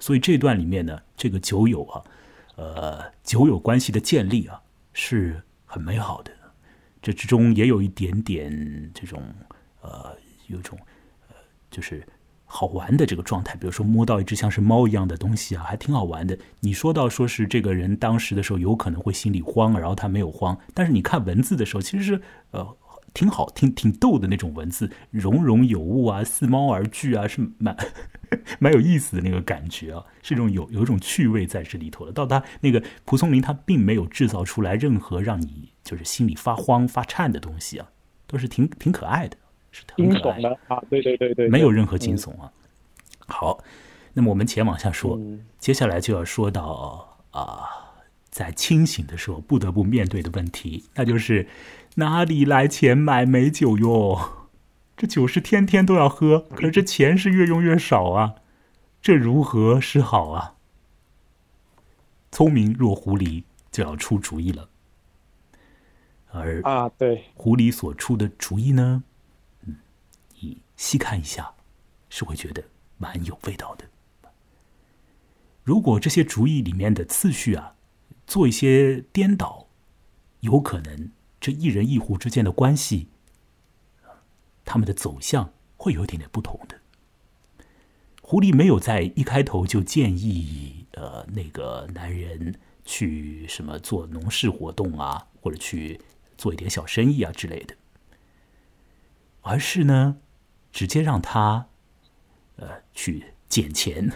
[0.00, 2.02] 所以这段里面呢，这个酒友啊。
[2.56, 4.60] 呃，酒友关系的建立啊，
[4.92, 6.30] 是很美好的。
[7.00, 9.22] 这之中也有一点点这种
[9.80, 10.14] 呃，
[10.48, 10.78] 有种
[11.28, 11.34] 呃，
[11.70, 12.06] 就是
[12.44, 13.56] 好玩的这个状态。
[13.56, 16.38] 比如说摸到一只像是猫一样的东西啊，还挺好玩的。
[16.58, 20.58] 你说到说是这个人当时的时候有可能会心里慌，然后他没有慌。
[20.74, 22.76] 但是你看文字的时候，其实是呃。
[23.12, 27.76] 挺好，挺挺逗的那种文字，融融有物啊，似猫而聚啊，是蛮
[28.60, 32.12] 蛮有意思的那个感觉啊，是一种有有一种趣味在这里头的。
[32.12, 37.90] 到他那个蒲松龄，他并没有制造出来任何让你就是心里发慌发颤的东西啊，
[38.26, 39.36] 都是挺挺可爱的，
[39.72, 42.50] 是惊悚的啊，对对对对，没有任何惊悚啊。
[43.26, 43.62] 好，
[44.12, 45.20] 那么我们且往下说，
[45.58, 47.64] 接下来就要说到啊，
[48.30, 51.44] 在清醒的时候不得不面对的问题，那就是。
[51.96, 54.48] 哪里来钱买美酒哟？
[54.96, 58.34] 这酒是天天都要喝，可是这钱是越用越少啊！
[59.00, 60.56] 这如何是好啊？
[62.30, 64.68] 聪明若狐狸就要出主意了，
[66.30, 69.02] 而啊，对狐狸所出的主意呢，
[69.66, 69.76] 嗯，
[70.38, 71.54] 你细看一下，
[72.10, 72.62] 是会觉得
[72.98, 73.84] 蛮有味道的。
[75.64, 77.74] 如果这些主意里面的次序啊，
[78.26, 79.66] 做一些颠倒，
[80.40, 81.10] 有可能。
[81.40, 83.08] 这一人一壶之间的关系，
[84.64, 86.78] 他们的走向会有一点点不同的。
[88.20, 96.00] 狐狸没有在一开头就建议呃那个男人去什么做农事活动啊，或者去
[96.36, 97.74] 做一点小生意啊之类的，
[99.40, 100.18] 而是呢
[100.70, 101.66] 直接让他
[102.56, 104.12] 呃去捡钱。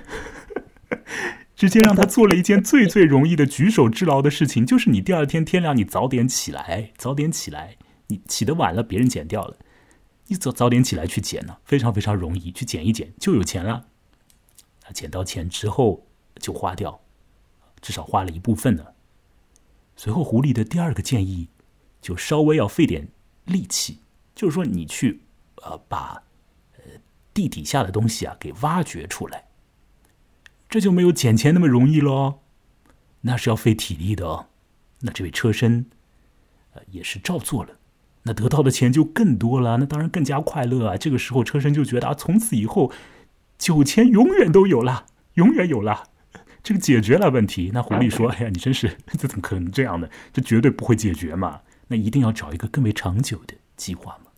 [1.57, 7.77] 直接让他做了一件最最容易的举手之劳的事情，就是你第二天天亮，你早点起来，早点起来，
[8.09, 9.57] 你起得晚了，别人捡掉了，
[10.27, 13.87] 你早早点起来去捡呢，非常非常容易，去捡一捡就有钱了。
[14.85, 16.07] 啊，捡到钱之后
[16.41, 17.01] 就花掉，
[17.81, 18.85] 至少花了一部分呢。
[19.97, 21.49] 随后，狐狸的第二个建议
[22.03, 23.07] 就稍微要费点
[23.45, 24.01] 力气，
[24.35, 25.23] 就是说你去
[25.63, 26.21] 呃把
[26.77, 26.83] 呃
[27.33, 29.45] 地底下的东西啊给挖掘出来。
[30.75, 32.41] 这就没有捡钱那么容易喽，
[33.21, 34.49] 那是要费体力的哦。
[35.03, 35.87] 那这位车身，
[36.73, 37.79] 呃，也是照做了，
[38.25, 40.97] 那得到的钱就更多了，那当然更加快乐啊。
[40.97, 42.91] 这个时候，车身就觉得啊，从此以后，
[43.57, 46.09] 酒钱永远都有了，永远有了，
[46.61, 47.71] 这个解决了问题。
[47.73, 50.11] 那狐狸说：“哎呀，你真是， 这怎么可能这样的？
[50.33, 51.61] 这绝对不会解决嘛。
[51.87, 54.33] 那一定要找一个更为长久的计划嘛。”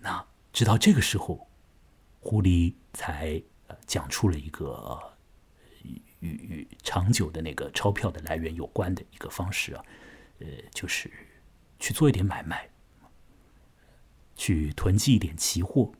[0.00, 1.48] 那直到这个时候，
[2.20, 3.42] 狐狸才。
[3.90, 4.96] 讲出了一个
[6.20, 9.82] 与与长久的那个钞票的来源有关的一个方式啊，
[10.38, 11.10] 呃，就是
[11.80, 12.70] 去做一点买卖，
[14.36, 15.90] 去囤积一点期货。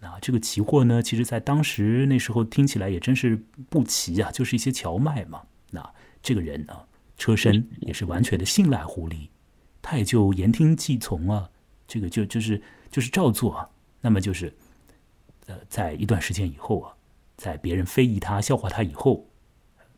[0.00, 3.36] 那这个期货呢，其实在当时那时候听起来也真是
[3.68, 5.42] 不奇啊，就是一些荞麦嘛。
[5.70, 6.88] 那这个人呢，
[7.18, 9.28] 车身也是完全的信赖狐狸，
[9.82, 11.50] 他也就言听计从啊，
[11.86, 13.68] 这个就就是就是照做啊。
[14.00, 14.50] 那么就是
[15.44, 16.94] 呃，在一段时间以后啊。
[17.38, 19.30] 在别人非议他、笑话他以后，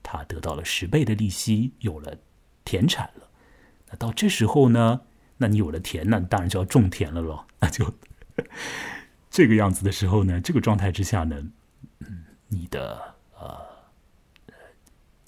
[0.02, 2.18] 他得到了十倍的利息，有了
[2.66, 3.28] 田产了。
[3.88, 5.00] 那到这时候呢？
[5.38, 7.46] 那你有了田，那当然就要种田了喽。
[7.58, 7.94] 那就
[9.30, 11.42] 这个样子的时候呢，这个状态之下呢，
[12.00, 13.58] 嗯，你的呃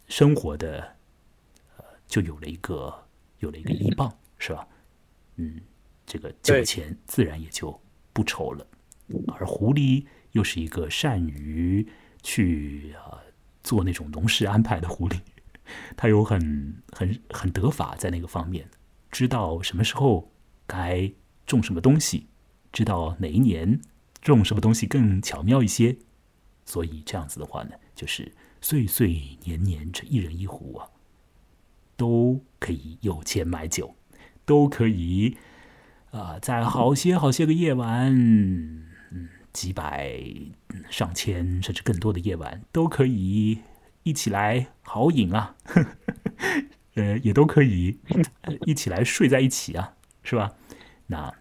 [0.08, 0.94] 生活的
[1.78, 2.94] 呃就有了一个
[3.38, 4.68] 有了一个依傍，是吧？
[5.36, 5.58] 嗯，
[6.04, 7.80] 这个酒钱自然也就
[8.12, 8.66] 不愁了。
[9.28, 11.88] 而狐狸又是一个善于。
[12.22, 13.18] 去啊，
[13.62, 15.18] 做那种农事安排的狐狸，
[15.96, 18.68] 他有很很很得法在那个方面，
[19.10, 20.32] 知道什么时候
[20.66, 21.12] 该
[21.46, 22.28] 种什么东西，
[22.72, 23.80] 知道哪一年
[24.20, 25.96] 种什么东西更巧妙一些，
[26.64, 30.88] 所以这样子的话呢，就是岁岁年年这一人一壶啊，
[31.96, 33.96] 都可以有钱买酒，
[34.44, 35.36] 都可以
[36.12, 38.14] 啊，在好些好些个夜晚，
[39.52, 40.14] 几百、
[40.90, 43.58] 上千甚至更多的夜晚，都可以
[44.02, 45.54] 一起来豪饮啊，
[46.94, 47.98] 呃，也都可以
[48.66, 50.52] 一起来睡在一起啊，是吧？
[51.06, 51.32] 那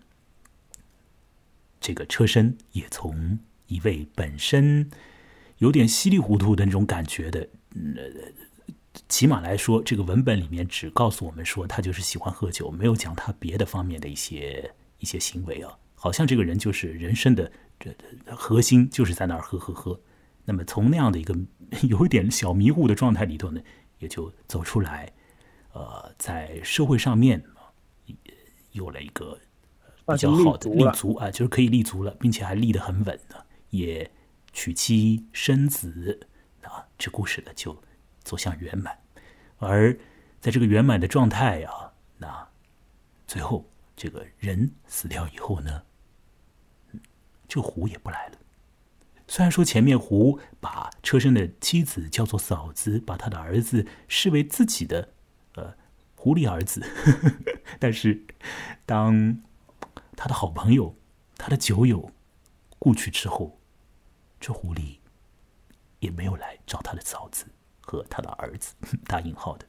[1.80, 4.90] 这个车身也从一位本身
[5.58, 17.52] 有点稀里糊涂的那种感觉的，呃，起码来说，这个文本里面只告诉我们说他就是喜欢喝酒，没有讲他别的方面的一些一些行为啊，好像这个人就是人生的
[17.82, 20.00] 这核心就是在那儿喝喝喝。
[20.46, 21.36] 那么从那样的一个
[21.90, 23.62] 有一点小迷糊的状态里头呢，
[24.00, 25.12] 也就走出来，
[25.74, 27.44] 呃，在社会上面
[28.72, 29.38] 有了一个。
[30.04, 34.12] 比较好的立足啊，就是可以立足了，并且还立得很稳的，也
[34.52, 36.28] 娶妻生子
[36.64, 37.82] 啊，这故事呢就
[38.22, 38.98] 走向圆满。
[39.58, 39.98] 而
[40.42, 42.46] 在这个圆满的状态啊，那
[43.26, 43.64] 最后
[43.96, 45.82] 这个人死掉以后呢，
[47.52, 48.38] 这狐也不来了。
[49.28, 55.10] 虽然说前面狐把车身的妻子叫做嫂子，把他的儿子视为自己的
[55.56, 55.76] 呃
[56.16, 56.82] 狐狸儿子，
[57.78, 58.26] 但是
[58.86, 59.42] 当
[60.16, 60.96] 他的好朋友，
[61.36, 62.14] 他的酒友
[62.80, 63.60] 故去之后，
[64.40, 65.00] 这狐狸
[66.00, 67.48] 也没有来找他的嫂子
[67.82, 68.76] 和他的儿子
[69.06, 69.66] （打引号的）。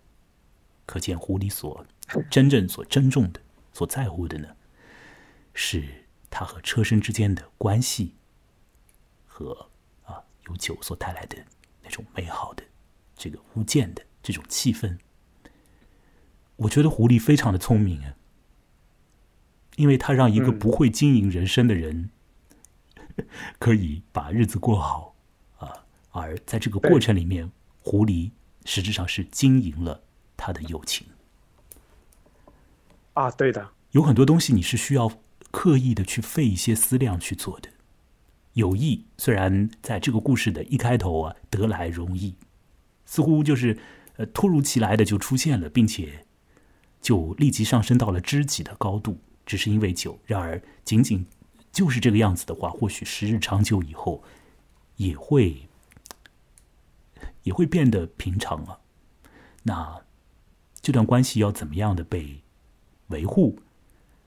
[0.87, 1.85] 可见狐狸所
[2.31, 3.41] 真正所珍重的、
[3.73, 4.55] 所在乎的呢，
[5.53, 6.02] 是
[6.33, 8.15] 他和车身之间的关系
[9.27, 9.69] 和
[10.05, 11.37] 啊，有酒所带来的
[11.83, 12.65] 那种美好的、
[13.15, 14.99] 这个物件的这种气氛。
[16.57, 18.17] 我觉得狐狸非常的聪明啊。
[19.77, 22.11] 因为他让一个不会经营人生的人，
[23.59, 25.15] 可以把日子过好
[25.59, 28.31] 啊，而在这个过程里面，狐狸
[28.65, 30.03] 实质上是经营了
[30.37, 31.07] 他的友情。
[33.15, 35.11] 啊，对的，有很多东西你是需要
[35.53, 37.69] 刻意的去费一些思量去做的。
[38.55, 42.35] 友谊虽然在这个故事的一开头啊得来容易，
[43.07, 43.79] 似乎就是
[44.17, 46.27] 呃突如其来的就出现了，并且
[47.01, 49.21] 就立即上升到了知己的高度。
[49.45, 51.27] 只是因为酒，然而仅仅
[51.73, 54.23] 就是这个样子的话，或许时日长久以后，
[54.97, 55.69] 也会
[57.43, 58.81] 也会变得平常了。
[59.65, 60.03] 那
[60.81, 62.43] 这段关系要怎么样的被
[63.09, 63.59] 维护，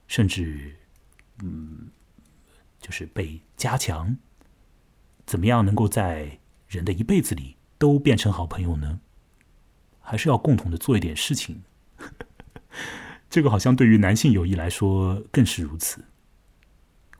[0.07, 0.75] 甚至
[1.43, 1.89] 嗯，
[2.79, 4.17] 就是被加强？
[5.25, 8.99] 怎么样能够在人的一辈子里都变成好朋友呢？
[9.99, 11.63] 还是要共同的做一点事情。
[13.29, 16.05] 这个好像对于男性友谊来说更是如此，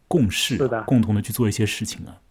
[0.08, 0.56] 共事、
[0.86, 2.22] 共同的去做一些事情啊，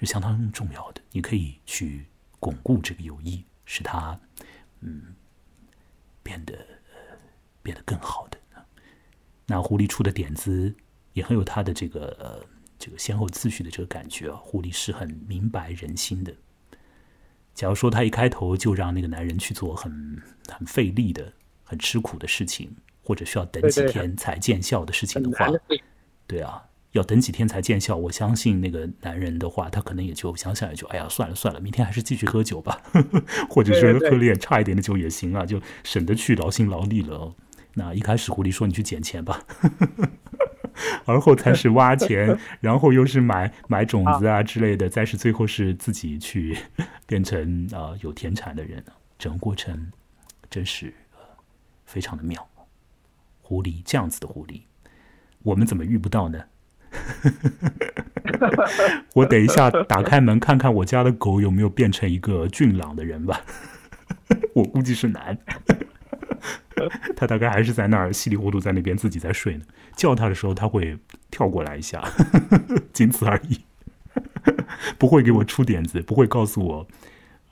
[0.00, 1.00] 是相当重要的。
[1.12, 2.06] 你可以去
[2.40, 4.18] 巩固这个友谊，使它
[4.80, 5.14] 嗯
[6.24, 6.58] 变得
[7.62, 8.38] 变得更好的。
[9.52, 10.74] 那狐狸出的点子
[11.12, 12.44] 也很有他的这个呃
[12.78, 14.36] 这个先后次序的这个感觉啊。
[14.42, 16.34] 狐狸是很明白人心的。
[17.54, 21.32] 假如说他一开头就让那个男人去做很很费力的。
[21.64, 22.70] 很吃苦的事情，
[23.02, 25.50] 或者需要等几天才见效的事情的话，
[26.26, 27.96] 对啊，要等几天才见效。
[27.96, 32.82] 我相信那个男人的话，他可能也就想想也就，哎呀，算了算了，明天还是继续喝酒吧，
[33.48, 37.34] 或者是喝点差一点的酒也行啊，就省得去劳心劳力了。
[37.74, 39.40] 那一开始狐狸说你去捡钱吧，
[41.06, 46.56] 而后才是挖钱， 然后又是买买种子啊之类的，再是最后是自己去
[47.06, 48.84] 变成啊有田产的人，
[49.18, 49.90] 整个过程
[50.50, 50.92] 真是。
[51.84, 52.48] 非常的妙，
[53.42, 54.62] 狐狸这样子的狐狸，
[55.42, 56.42] 我们怎么遇不到呢？
[59.12, 63.44] 我等一下打开门看看我家的狗有没有变成一个俊朗的人吧。
[64.54, 65.36] 我估计是难，
[67.16, 69.64] 他大概还是在那儿稀里糊涂在那边自己在睡呢。
[69.96, 70.96] 叫他的时候他会
[71.30, 72.02] 跳过来一下，
[72.92, 73.60] 仅此而已，
[74.98, 76.86] 不会给我出点子，不会告诉我。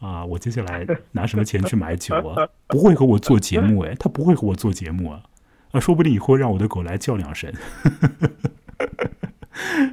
[0.01, 2.49] 啊，我接下来拿什么钱去买酒啊？
[2.69, 5.23] 不会和我做节目哎，他不会和我做节目啊，
[5.73, 7.53] 啊，说不定以后让我的狗来叫两声。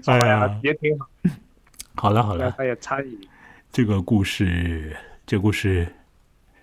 [0.05, 1.05] 哎呀，也挺好。
[1.95, 3.19] 好了好了，他也参与
[3.69, 5.85] 这个故事，这个故事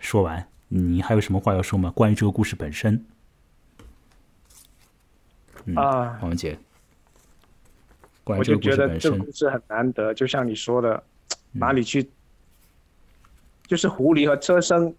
[0.00, 1.90] 说完，你还有什么话要说吗？
[1.90, 3.04] 关于这个故事本身？
[5.76, 6.58] 啊，王姐，
[8.24, 11.02] 我就觉得这个故事很难得，就像你说的，
[11.52, 12.10] 哪里去？
[13.66, 14.94] 就是狐狸和车身，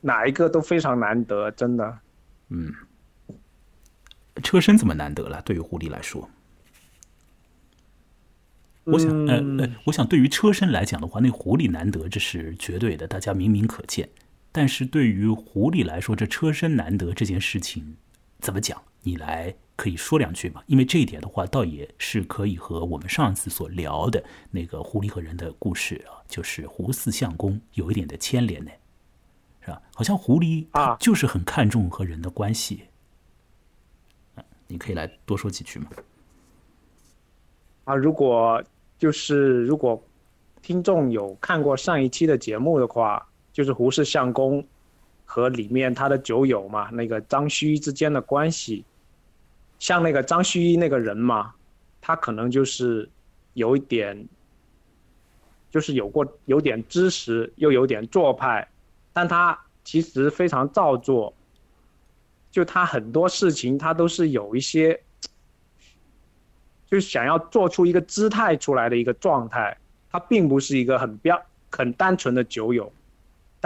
[0.00, 1.98] 哪一个都非常难得，真的。
[2.50, 2.72] 嗯，
[4.44, 5.42] 车身怎么难得了？
[5.42, 6.30] 对于狐狸来说，
[8.84, 14.08] 我想，呃呃，我想对于车身来讲的话，那狐狸难得，这是绝对的，大家明明可见。
[14.56, 17.98] 但是对于狐狸来说，这车身难得这件事情
[18.38, 18.82] 怎么讲？
[19.02, 20.62] 你来可以说两句吗？
[20.66, 28.70] 因为这一点的话，倒也是可以和我们上次所聊的那个狐狸和人的故事啊，就是胡四相公有一点的牵连呢，
[29.60, 29.82] 是吧？
[29.94, 32.84] 好像狐狸啊，就是很看重和人的关系。
[34.66, 35.90] 你可以来多说几句吗？
[37.84, 38.64] 啊，如果。
[38.98, 40.02] 就是如果
[40.62, 44.62] 听众有看过上一期的节目的话，就是胡氏相公
[45.24, 48.84] 和里面他的酒友嘛，那个张须之间的关系，
[49.78, 51.54] 像那个张须那个人嘛，
[52.02, 53.08] 他可能就是
[53.54, 54.28] 有一点，
[55.70, 58.68] 就是有过有点知识，又有点做派，
[59.14, 61.32] 但他其实非常造作，
[62.50, 65.00] 就他很多事情他都是有一些。
[66.88, 69.78] 就想要做出一个姿态出来的一个状态，
[70.10, 72.92] 他并不是一个很标很单纯的酒友，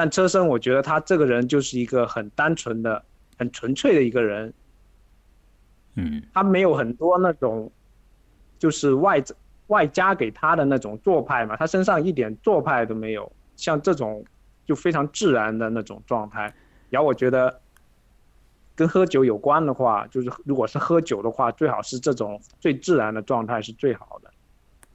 [0.00, 3.04] 但车身我觉得他这个人就是一个很单纯的、
[3.36, 4.50] 很纯粹的一个人。
[5.96, 7.70] 嗯，他没有很多那种，
[8.58, 9.22] 就是外
[9.66, 14.24] 外加给他的那种做派嘛，他身上一点做派都没有，像这种
[14.64, 16.50] 就非常自然的那种状态，
[16.88, 17.60] 然后我觉得。
[18.76, 24.30] 跟喝酒有关的话，就是如果是喝酒的话，最好是这种最自然的状态是最好的。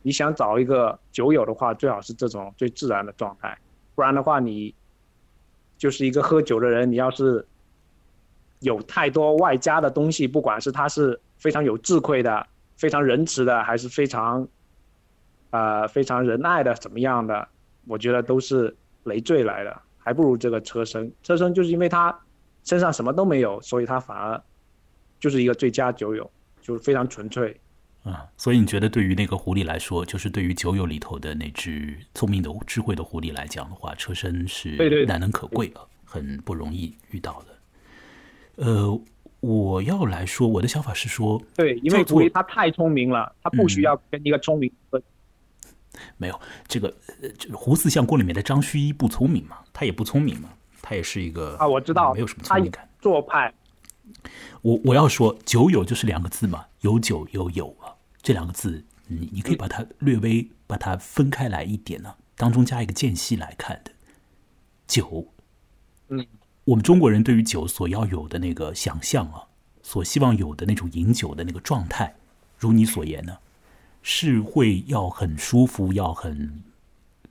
[0.01, 3.55] 你想找一个酒友的话，最好是这种最自然的状态，
[3.93, 4.73] 不然的话，你
[5.85, 6.91] 就是一个喝酒的人。
[6.91, 7.45] 你要是
[8.61, 14.47] 有太多外加的东西，不管是他是非常有智慧的、非常仁慈的，还是非常
[15.51, 17.47] 呃非常仁爱的，怎么样的，
[17.85, 21.11] 我觉得都是累赘来的，还不如这个车身。
[21.21, 22.19] 车身就是因为他。
[22.67, 24.41] 身上什么都没有，所以他反而
[25.19, 26.27] 就是一个最佳酒友，
[26.63, 27.55] 就是非常纯粹。
[28.05, 38.63] 啊，所以你觉得对于那个狐狸来说，就是对于酒友里头的那只聪明的、智慧的狐狸来讲的话，车身是难能可贵的，很不容易遇到的。
[38.63, 39.01] 呃，
[39.39, 44.71] 我要来说，我的想法是说，对，因为狐狸它太聪明了，它不需要跟一个聪明。
[46.17, 46.93] 没有这个，
[47.53, 49.57] 胡四相公里面的张须一不聪明嘛？
[49.73, 50.49] 他也不聪明嘛？
[50.81, 53.51] 他也是一个啊，我知道，没有什么聪明感，做派。
[54.61, 57.94] 我我要说，酒友就是两个字嘛，有酒有友啊，
[58.25, 63.91] 这两个字，你你可以把它略微把它分开来一点呢，当中加一个间隙来看的。
[64.87, 65.27] 酒，
[66.07, 66.25] 嗯，
[66.63, 69.43] 我们中国人对于酒所要有的那个想象啊，
[69.83, 72.15] 所希望有的那种饮酒的那个状态，
[72.57, 73.37] 如你所言呢，
[74.01, 76.63] 是会要很舒服，要很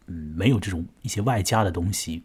[0.06, 2.22] 嗯，没有这种一些外加的东西。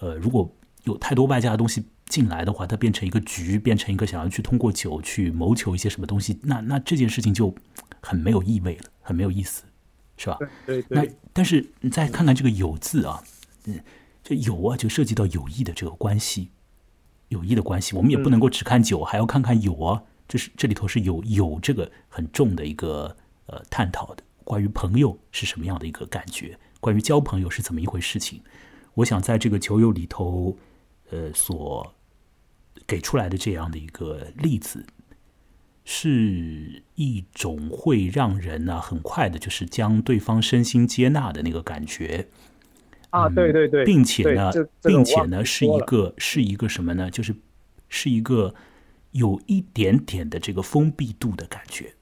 [0.00, 1.84] 呃，如果有太多外加的东西
[2.16, 7.54] 进来的话，它变成一个局，变成一个想要去通过酒去谋求一些什么东西，那那这件事情就
[8.00, 9.64] 很没有意味了，很没有意思，
[10.16, 10.38] 是吧？
[10.64, 10.96] 对对。
[10.96, 13.22] 那但是你再看看这个“友”字啊，
[13.66, 13.78] 嗯，
[14.24, 16.48] 这“友”啊就涉及到友谊的这个关系，
[17.28, 23.14] 友谊的关系，我们也不能够只看酒，还要看看友啊，这是这里头是有有这个很重的一个
[23.44, 28.40] 呃探讨的，关于朋友是什么样的一个感觉，关于交朋友是怎么一回事情。
[28.94, 30.56] 我想在这个酒友里头，
[31.10, 31.94] 呃，所
[32.86, 34.84] 给出来的这样的一个例子，
[35.84, 42.28] 是一种会让人呢很快的，就是将对方身心接纳的那个感觉。
[43.10, 44.52] 啊，对对对，并且呢，
[44.82, 47.10] 并且呢，是一个是一个什么呢？
[47.10, 47.34] 就是
[47.88, 48.54] 是一个
[49.12, 51.94] 有一点点的这个封闭度的感觉。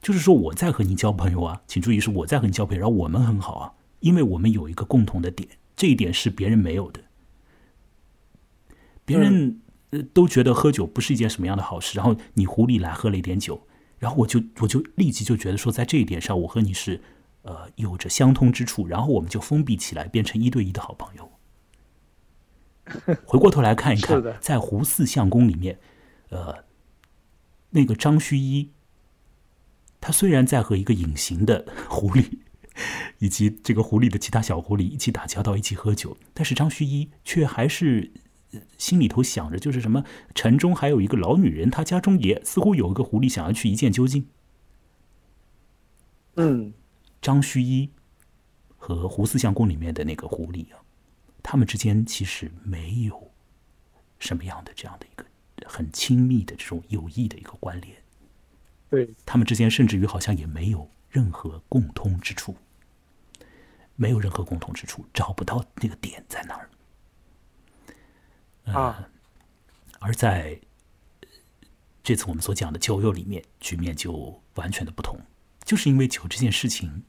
[0.00, 5.48] 就是说，我在和你交朋友啊，请注意是我在和你交朋友，然后我们很好啊，因为我们有一个共同的点。
[5.74, 7.00] 这一点是别人没有的，
[9.04, 9.60] 别人
[9.90, 13.66] 呃都觉得喝酒不是一件什么样的好事，然后你狐狸来喝了一点酒，
[13.98, 17.00] 然后我就我就立即就觉得说，在这一点上我和你是
[17.42, 21.30] 呃有着相通之处，然后我们就封闭起来，变成一对一的好朋友。
[23.24, 25.78] 回过头来看一看，在胡四相公里面，
[26.30, 26.64] 呃，
[27.70, 28.70] 那个张须一，
[30.00, 32.26] 他虽然在和一个隐形的狐狸。
[33.18, 38.08] 以及这个狐狸的其他小狐狸一起打交道，一起喝酒，但是张须一却还是
[38.76, 44.26] 心里头想着，就是什么城中还有一个老女人，她家中也似乎有一个狐狸，想要去一见究竟。
[46.36, 46.72] 嗯，
[47.20, 47.90] 张须一
[48.76, 50.80] 和胡四相公里面的那个狐狸啊，
[51.42, 53.30] 他们之间其实没有
[54.18, 55.24] 什么样的这样的一个
[55.66, 57.96] 很亲密的这种友谊的一个关联。
[58.88, 62.56] 对他们之间，甚至于好像也没有任何共通之处。
[64.00, 66.70] 没有任何共同之处，找不到那个点在哪儿。
[68.72, 69.08] 啊，
[70.00, 70.58] 而在
[72.02, 75.20] 这次我们所讲的酒友里面，局面就完全的不同。
[75.64, 77.02] 就是因为酒这件事情，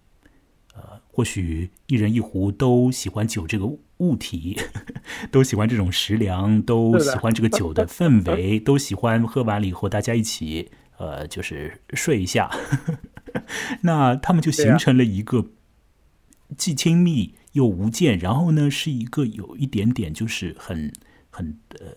[0.74, 3.66] 呃，或许一人一壶都喜欢酒这个
[3.98, 4.60] 物体，
[5.32, 12.52] 都喜欢这种食粮，都喜欢这个酒的氛 围，都喜欢喝完了以后大家一起，呃，就是睡一下。
[13.84, 15.46] 那他们就形成了一个
[16.58, 20.92] 既亲密又无间，然后呢，是一个有一点点就是很
[21.30, 21.88] 很呃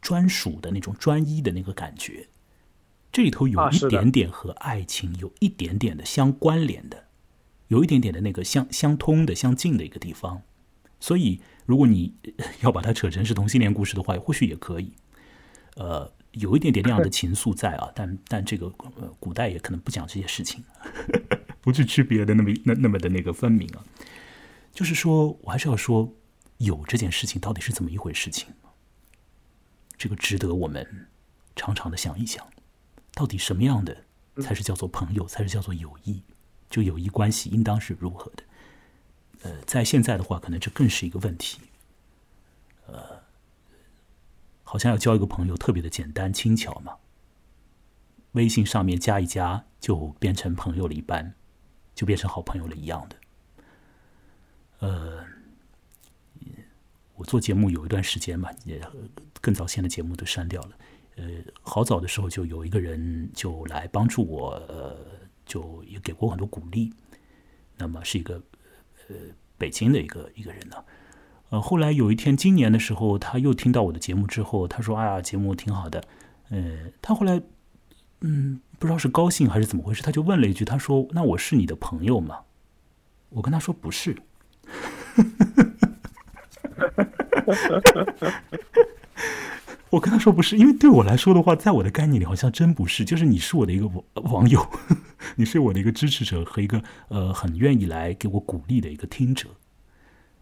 [0.00, 2.28] 专属的那种专一的那个感觉。
[3.12, 7.06] 这里头有一点点和爱情有一点点的相关联的，
[7.68, 10.42] 有一点点的那个相相通的相近的一个地方。
[11.00, 12.14] 所以，如果你
[12.62, 14.92] 要把它扯成是同性恋故事的话，或许也可以。
[15.76, 16.12] 呃。
[16.34, 20.62] 有一点点那样的 情愫在啊，但但这个呃，古代也可能不讲这些事情，
[21.60, 23.82] 不去区别的那么那那么的那个分明啊。
[24.72, 26.14] 就是说我还是要说，
[26.60, 28.48] 有这件事情到底是怎么一回事情？
[29.98, 31.08] 这个值得我们
[31.56, 32.48] 常常的想一想，
[33.12, 34.04] 到底什么样的
[34.40, 36.22] 才是叫做朋友，才是叫做友谊？
[36.70, 38.44] 就友谊关系应当是如何的？
[39.42, 41.60] 呃，在现在的话，可能这更是一个问题。
[42.86, 43.20] 呃。
[44.62, 46.96] 好像要交一个朋友特别的简单轻巧嘛，
[48.32, 51.34] 微信上面加一加就变成朋友了一般，
[51.92, 53.16] 就变成好朋友了一样的。
[54.78, 55.26] 呃，
[57.20, 58.80] 我做节目有一段时间嘛，也
[59.42, 60.70] 更早先的节目都删掉了。
[61.16, 61.24] 呃，
[61.60, 64.96] 好早的时候就有一个人就来帮助我，呃，
[65.44, 66.90] 就也给过很多鼓励。
[67.76, 68.42] 那么是一个
[69.08, 69.16] 呃
[69.58, 70.76] 北京的一个一个人呢。
[71.50, 76.02] 呃，后来有一天，今年的时候，他又听到我的节目之后，他说：“哎呀，节目挺好的。”
[76.48, 77.42] 呃，他后来，
[78.22, 82.38] 嗯，不知道是高兴还是怎么回事，他就问了一句：“他说，那我是你的朋友吗？”
[83.28, 84.16] 我跟他说：“不是。”
[89.90, 93.04] 我跟他说：“不是，因为对我来说的话，在我的概念里，好像真不是。
[93.04, 94.64] 就是你是我的一个网网友，
[95.34, 99.48] 你是我的一个支持者和一个呃很愿意来给我鼓励的一个听者。”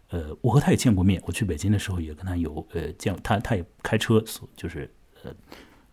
[0.09, 1.21] 呃，我和他也见过面。
[1.25, 4.23] 我去北京的时候也跟他有呃见，他他也开车，
[4.55, 4.89] 就是
[5.23, 5.31] 呃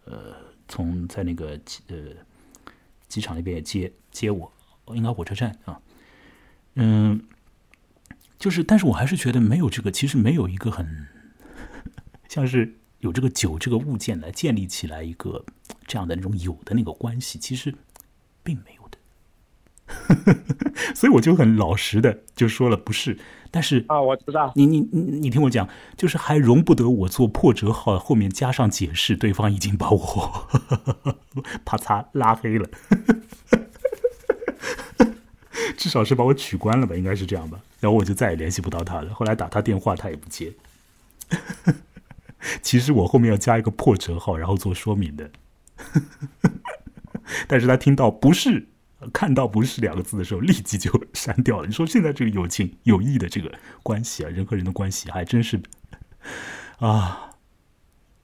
[0.05, 0.35] 呃
[0.69, 1.97] 从在那个呃
[3.09, 4.51] 机场那边也接接我，
[4.95, 5.79] 应该火车站啊。
[6.77, 7.21] 嗯，
[8.39, 11.07] 就是，但是我还是觉得没有这个，其实没有一个很
[12.29, 15.45] 像是有这个酒这个物件来建立起来一个
[15.87, 17.75] 这样的那种有的那个关系，其实
[18.43, 18.99] 并没有的。
[20.95, 23.19] 所以我就很老实的就说了，不是。
[23.53, 30.49] 但是啊，我知道你你你你听我讲，就是还容不得我做破折号，后面加上解释，对方已经把我
[31.65, 32.69] 啪嚓拉黑了，
[35.77, 37.61] 至少是把我取关了吧，应该是这样吧。
[37.81, 39.15] 然后我就再也联系不到他了。
[39.15, 40.53] 后来打他电话，他也不接。
[42.63, 45.31] 其实我后面要加一个破折号，然后做说明的。
[47.47, 48.67] 但是他听到不是。
[49.13, 51.67] 看到“不是”两个字的时候，立即就删掉了。
[51.67, 53.53] 你说现在这个友情、友谊的这个
[53.83, 55.61] 关系啊，人和人的关系还真是
[56.81, 57.33] 啊，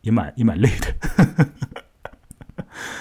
[0.00, 1.48] 也蛮也蛮累的。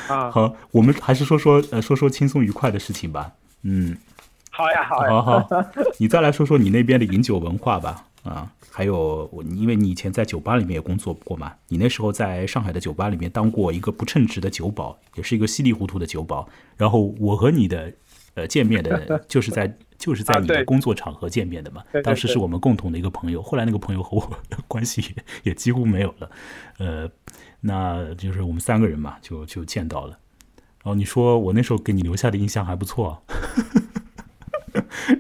[0.10, 3.32] 啊，好，我们还是说说呃，说说轻松愉快的事情吧。
[3.62, 3.97] 嗯，
[4.62, 5.66] 好呀，好呀，好好，
[5.97, 8.05] 你再来说说你那边的饮酒文化吧。
[8.24, 8.51] 啊。
[8.74, 16.47] 还有我，因为你以前在酒吧里面也工作过嘛，你那时候在上海的酒吧里面当过一个不称职的酒保，也是一个稀里糊涂的酒保。
[16.78, 17.91] 然后我和你的
[18.36, 21.84] 呃见面的， 就是在就是在你的工作场合见面的嘛。
[22.01, 24.30] 当时是我们共同的一个朋友，后来那个朋友和我
[24.70, 25.03] 关系
[25.43, 26.30] 也几乎没有了。
[26.78, 27.09] 呃，
[27.59, 30.18] 那就是我们三个人嘛，就就见到了。
[30.82, 33.22] 然后你说我那时候给你留下的印象还不错，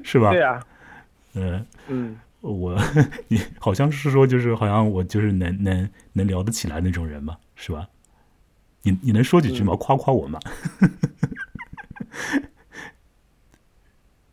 [0.03, 0.31] 是吧？
[0.31, 0.65] 对啊。
[1.33, 2.19] 嗯嗯。
[2.41, 2.75] 我，
[3.27, 7.87] 你好像是说，就是好像我就是能能能聊得起来那种人嘛，是吧？
[8.81, 9.75] 你你能说几句吗？
[9.79, 10.39] 夸夸我吗？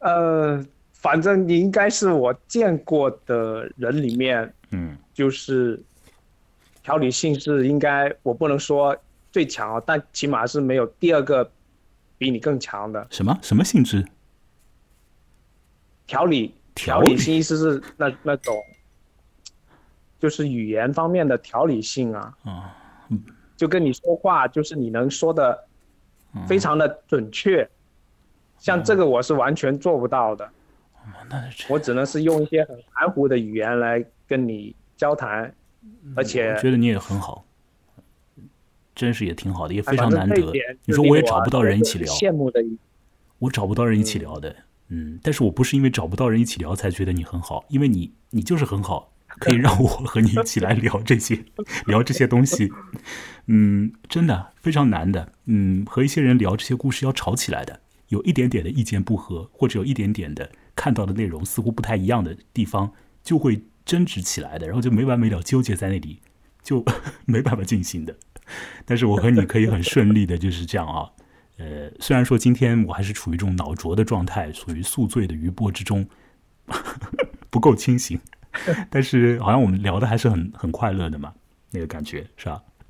[0.00, 5.78] 呃，反正你应该是我见过的人里面，嗯，就是
[6.82, 8.96] 条理性是应该我不能说
[9.30, 11.50] 最强啊，但起码是没有第二个
[12.16, 13.06] 比你更强的。
[13.10, 14.02] 什么什么性质？
[16.08, 16.52] 条理。
[16.74, 18.56] 调理性意思是那那种，
[20.20, 22.72] 就是语言方面的调理性啊，啊，
[23.56, 25.66] 就跟你说话，就是你能说的
[26.46, 27.68] 非常的准确，
[28.58, 30.48] 像这个我是完全做不到的，
[31.68, 35.52] 我只能是用一些很含糊的语言来跟你交谈，
[36.14, 37.44] 而且我觉得你也很好，
[38.94, 40.36] 真是也挺好的，也非常难得。
[40.84, 42.64] 你说我也找不到人一起聊，羡慕的，
[43.40, 44.48] 我找不到人一起聊的。
[44.48, 44.56] 嗯，
[44.88, 51.44] 嗯但是我不是因为找不到人一起聊才觉得你很好，因为你你就是很好，可以让我和你一起来聊这些，
[51.86, 52.70] 聊这些东西。
[53.46, 55.32] 嗯，真的非常难的。
[55.46, 66.20] 嗯，和一些人聊这些故事要吵起来的，有一点点的意见不合，或者有一点点的看到的内容似乎不太一样的地方，就会争执起来的，然后就没完没了纠结在那里，
[66.62, 66.84] 就
[67.26, 68.16] 没办法进行的。
[68.86, 71.10] 但是我和你可以很顺利的就是这样啊，
[71.58, 76.06] 呃，虽然说今天我还是处于一种脑浊的状态，处于宿醉的余波之中，
[77.50, 78.18] 不够清醒，
[78.90, 81.32] 但是好像我们聊的还是很很快乐的嘛，
[81.72, 82.62] 那个感觉是吧？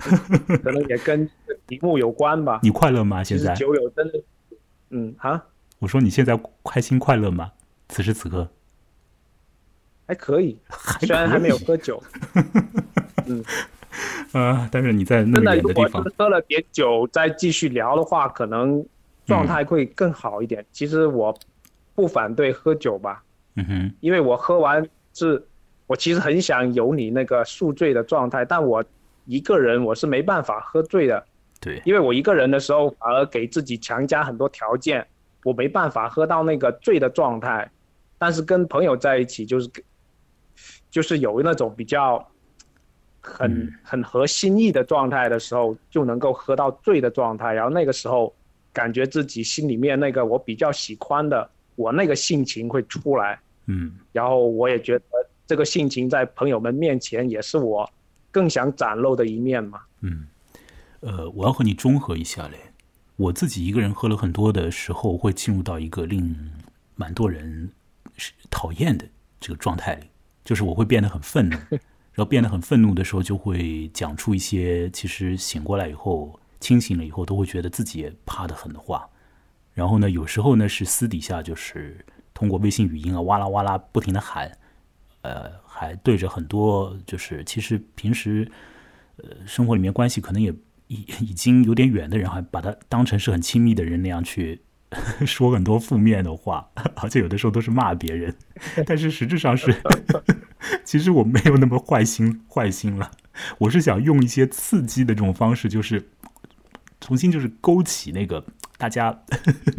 [0.62, 1.28] 可能也跟
[1.66, 2.60] 题目有关吧。
[2.62, 3.24] 你快乐吗？
[3.24, 4.22] 现在酒友真的，
[4.90, 5.42] 嗯啊，
[5.78, 7.50] 我说你现在开心快乐吗？
[7.88, 8.48] 此时此刻
[10.06, 10.58] 还可以，
[11.00, 12.02] 虽然还没有喝酒，
[13.26, 13.42] 嗯。
[14.32, 14.68] 啊！
[14.72, 18.84] 但是你在那么远的地方，喝了点酒再继续聊的话，可能
[19.26, 20.64] 状态会更好一点。
[20.72, 21.36] 其实我
[21.94, 23.22] 不反对喝酒吧，
[23.56, 25.42] 嗯哼，因为我喝完是，
[25.86, 28.84] 我其实很想有你那个宿醉的状态，但我
[29.26, 31.24] 一个人我是没办法喝醉的，
[31.60, 35.06] 对，因为我一个人的时候反而给自己强加很多条件，
[35.44, 37.70] 我没办法喝到那个醉的状态，
[38.18, 39.70] 但是跟朋友在一起就是
[40.90, 42.26] 就是有那种比较。
[43.28, 48.34] 很很合心意的状态的时候，就能够喝到醉的状态，然后那个时候，
[48.72, 55.04] 感觉自己心里面那个我比较喜欢的，我那个性情会出来，嗯，然后我也觉得
[55.46, 57.88] 这个性情在朋友们面前也是我
[58.30, 60.26] 更想展露的一面嘛，嗯，
[61.00, 62.56] 呃，我要和你中和一下嘞，
[63.16, 66.34] 我自己一个人喝了很多的时候，会进入到一个令
[66.96, 67.70] 蛮多人
[68.16, 69.04] 是讨厌的
[69.40, 70.06] 这个状态里，
[70.44, 71.56] 就是我会变得很愤怒。
[72.18, 79.08] 要变得很愤怒的时候，就会讲出一些其实醒过来以后、清醒了以后都会觉得自己也怕的很的话。
[79.72, 82.04] 然后呢，有时候呢是私底下就是
[82.34, 84.50] 通过微信语音啊，哇啦哇啦不停的喊，
[85.22, 88.50] 呃，还对着很多就是其实平时
[89.18, 90.52] 呃生活里面关系可能也
[90.88, 94.60] 已已经有点远的人，还把他当成是很亲密的人那样去
[95.24, 98.34] 说很多负面的话，而且有的时候都是骂别人，
[98.84, 99.72] 但是实质上是。
[100.84, 103.10] 其实我没有那么坏心，坏心了。
[103.58, 106.08] 我是想用一些刺激的这种方式，就是
[107.00, 108.44] 重新就是勾起那个
[108.76, 109.16] 大家，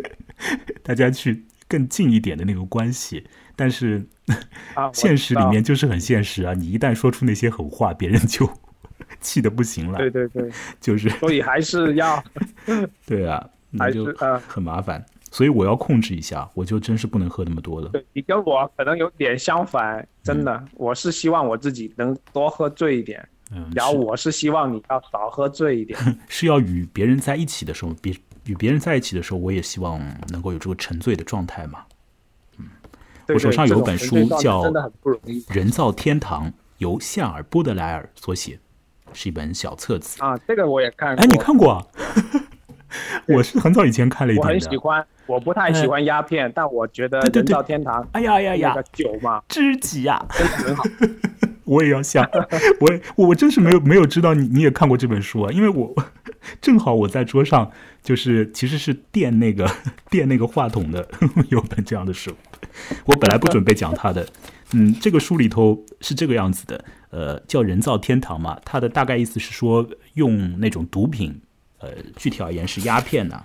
[0.81, 3.27] 大家去更近一点的那个关系。
[3.55, 4.07] 但是
[4.93, 6.53] 现实里面就是很现实啊！
[6.53, 8.49] 你一旦说出那些狠话，别人就
[9.19, 9.97] 气的不行了。
[9.97, 10.49] 对对对，
[10.79, 12.23] 就是所以还是要
[13.05, 14.05] 对啊，那就
[14.47, 15.05] 很麻烦。
[15.31, 17.89] 所以我要控制一下，我就真是不能喝那么多了。
[17.89, 25.99] 对你跟我可能有点相反，真的，我是希望我自己能多喝醉一点，嗯，然后我是希望你要少喝醉一点。
[26.27, 28.13] 是要与别人在一起的时候，别
[28.45, 31.83] 与别人在一起的时候，我也希望能够有这个沉醉的状态嘛。
[32.57, 32.65] 嗯，
[33.27, 34.63] 我手上有本书叫
[35.53, 36.47] 《人造天堂》，
[36.79, 38.59] 由夏尔·波德莱尔所写，
[39.13, 40.35] 是一本小册子啊。
[40.39, 41.85] 这个我也看，哎，你看过？
[43.27, 44.53] 我是很早以前看了一点的。
[44.53, 45.05] 我很喜欢。
[45.27, 50.83] 我不太喜欢鸦片，但我觉得人造天堂，哎呀呀呀，酒嘛，知己呀，真的很好。
[51.65, 52.27] 我也要想，
[52.81, 55.93] 我也我真是没有没有知道你你也看过这本书啊，因为我
[56.59, 57.71] 正好我在桌上
[58.01, 59.69] 就是其实是垫那个
[60.09, 61.07] 垫那个话筒的
[61.49, 62.31] 有本这样的书，
[63.05, 64.27] 我本来不准备讲它的，
[64.73, 71.39] 嗯，这个书里头是这个样子的，呃，叫人造天堂嘛，它的大概意思是说用那种毒品，
[71.79, 73.43] 呃，具体而言是鸦片呐。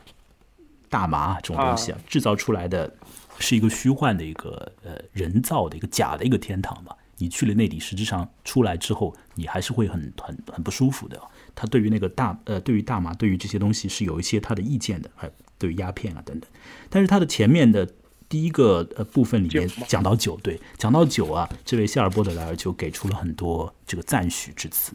[0.91, 2.93] 大麻这种东西啊，制造出来的
[3.41, 6.97] 是一个虚幻的一个呃人造的一个假的一个天堂吧。
[7.18, 11.20] 你去了那里，实质上出来之后，你还是会很很很不舒服的。
[11.53, 15.28] 他对于那个大呃，对于大麻，对于这些东西是有一些他的意见的，还
[15.59, 16.49] 对于鸦片啊等等。
[16.89, 17.89] 但是他的前面的
[18.28, 24.93] 第一个呃部分里面讲到酒，对，讲到酒啊，这位夏尔波德莱尔就给出了很多这个赞许之词，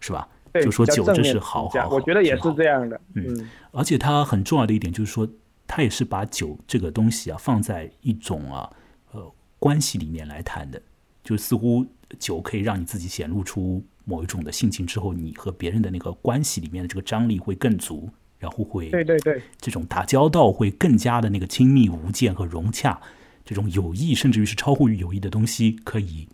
[0.00, 0.28] 是吧？
[0.62, 3.00] 就说酒这是好好好，我觉得也是这样的。
[3.14, 5.28] 嗯，而且它很重要的一点就是说，
[5.66, 8.70] 它也是把酒这个东西啊放在一种啊
[9.12, 10.80] 呃关系里面来谈的。
[11.24, 11.84] 就似乎
[12.18, 23.00] 酒可以让你自己显露出某一种的性情之后，你和别人的那个关系里面的这个张力会更足，然后会对对对，这种打交道会更加的那个亲密无间和融洽，
[23.42, 26.28] 这种友谊甚至于是超乎于友谊的东西，可以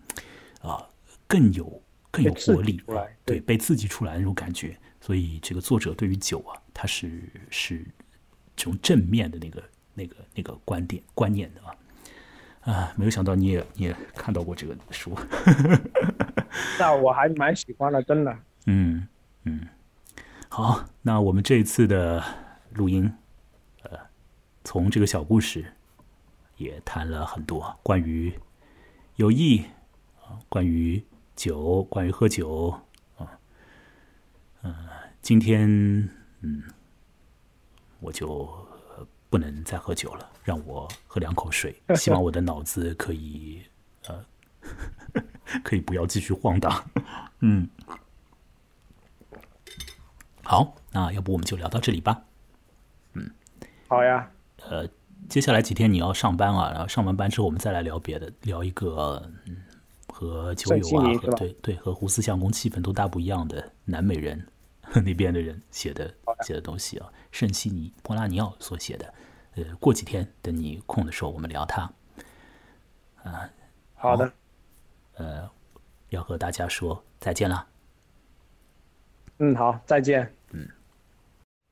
[0.60, 0.88] 啊
[1.28, 1.80] 更有。
[2.11, 2.82] 更有活力，
[3.24, 4.76] 对，被刺激出来那种感觉。
[5.00, 7.84] 所以这个作者对于酒啊，他是是
[8.54, 9.62] 这种正面的那个
[9.94, 11.74] 那个那个观点观念的啊
[12.72, 12.92] 啊！
[12.96, 15.16] 没有想到你也你也看到过这个书，
[16.78, 18.38] 那我还蛮喜欢的，真的。
[18.66, 19.08] 嗯
[19.44, 19.66] 嗯，
[20.50, 22.22] 好，那我们这一次的
[22.74, 23.11] 录音，
[23.84, 23.98] 呃，
[24.64, 25.64] 从这个小故事
[26.58, 28.30] 也谈了很多关于
[29.16, 29.64] 友谊
[30.22, 31.02] 啊，关于。
[31.41, 32.68] 酒，关于喝酒
[33.16, 33.24] 啊，
[34.62, 34.76] 嗯，
[35.22, 35.66] 今天
[36.43, 36.62] 嗯，
[37.99, 38.47] 我就
[39.30, 41.74] 不能再喝酒了，让我喝两口水。
[41.97, 43.62] 希望我的脑子可以
[44.07, 44.22] 呃，
[45.64, 46.84] 可以不要继续晃荡。
[47.38, 47.66] 嗯，
[50.45, 52.22] 好，那要不我们就聊到这里吧。
[53.14, 53.30] 嗯，
[53.88, 54.30] 好呀。
[54.68, 54.86] 呃，
[55.26, 59.57] 接下来几天你要上班啊，然后上完班之后我们再来聊别的，聊一个嗯
[60.20, 64.46] 和酒友啊，和对对和胡思相公气氛都大不一样的南美人
[65.02, 69.14] 那边的人写的写的东西啊，圣西尼波拉尼奥所写的。
[69.54, 71.90] 呃，过几天等你空的时候，我们聊他。
[73.22, 73.48] 啊，
[73.94, 74.30] 好的。
[75.14, 75.48] 呃，
[76.10, 77.66] 要和大家说再见了。
[79.38, 80.30] 嗯，好，再见。
[80.52, 80.68] 嗯，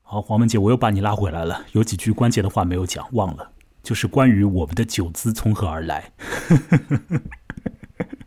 [0.01, 1.63] 好，黄文姐，我又把你拉回来了。
[1.73, 3.51] 有几句关键的话没有讲，忘了，
[3.83, 6.11] 就是关于我们的酒资从何而来。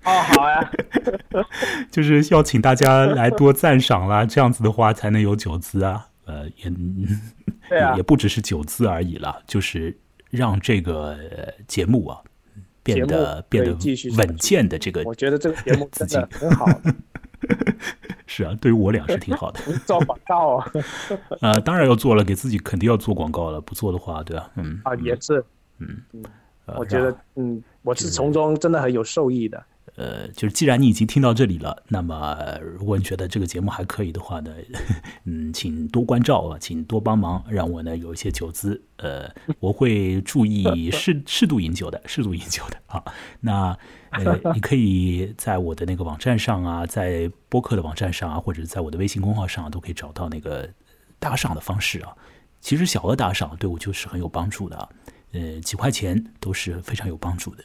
[0.04, 0.70] 哦，好呀。
[1.90, 6.06] 就是要请大家来多赞赏啦，这样子的话才能有酒资啊。
[6.24, 6.72] 呃，也。
[7.96, 9.96] 也不只是九资而已了，就是
[10.28, 11.16] 让这个
[11.66, 12.18] 节目啊
[12.82, 13.74] 变得变得
[14.18, 16.66] 稳健的这个，我觉得这个节目真的很好。
[18.26, 19.60] 是啊，对于我俩是挺好的。
[19.86, 20.70] 做广告啊？
[21.40, 23.58] 呃，当然要做了，给自己肯定要做广告了。
[23.58, 24.50] 不做的话，对吧？
[24.56, 25.42] 嗯啊，也是。
[25.78, 26.22] 嗯嗯，
[26.76, 29.64] 我觉得嗯，我是从中真的很有受益的。
[29.94, 32.36] 呃，就是既然你已经听到这里了，那么
[32.78, 34.50] 如果你觉得这个节目还可以的话呢，
[35.24, 39.30] 嗯，请多关照啊，请多帮忙，让我呢有一些酒资，呃，
[39.60, 43.04] 我会注意 适适度饮酒的，适度饮酒的啊。
[43.40, 43.78] 那
[44.10, 50.68] 呃，你可以在我的那个网站上啊，在播客的网站上啊，或者在我的微信公号上都可以找到那个
[51.18, 52.16] 打赏的方式啊。
[52.60, 54.88] 其实小额打赏对我就是很有帮助的啊，
[55.32, 57.64] 呃，几块钱都是非常有帮助的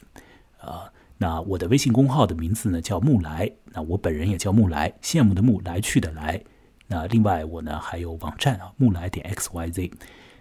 [0.58, 0.92] 啊。
[1.18, 6.42] 那我的微信公号的名字呢叫木来，那我本人也叫木来，羡慕的木，来去的来。
[6.86, 9.90] 那另外我呢还有网站啊，木来点 x y z。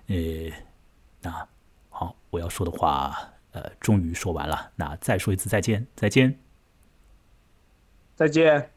[0.08, 0.16] 呃，
[1.22, 1.48] 那
[1.90, 3.18] 好，我要说的话，
[3.52, 4.72] 呃，终于说完了。
[4.76, 6.40] 那再说一次再见，再见，
[8.16, 8.70] 再见。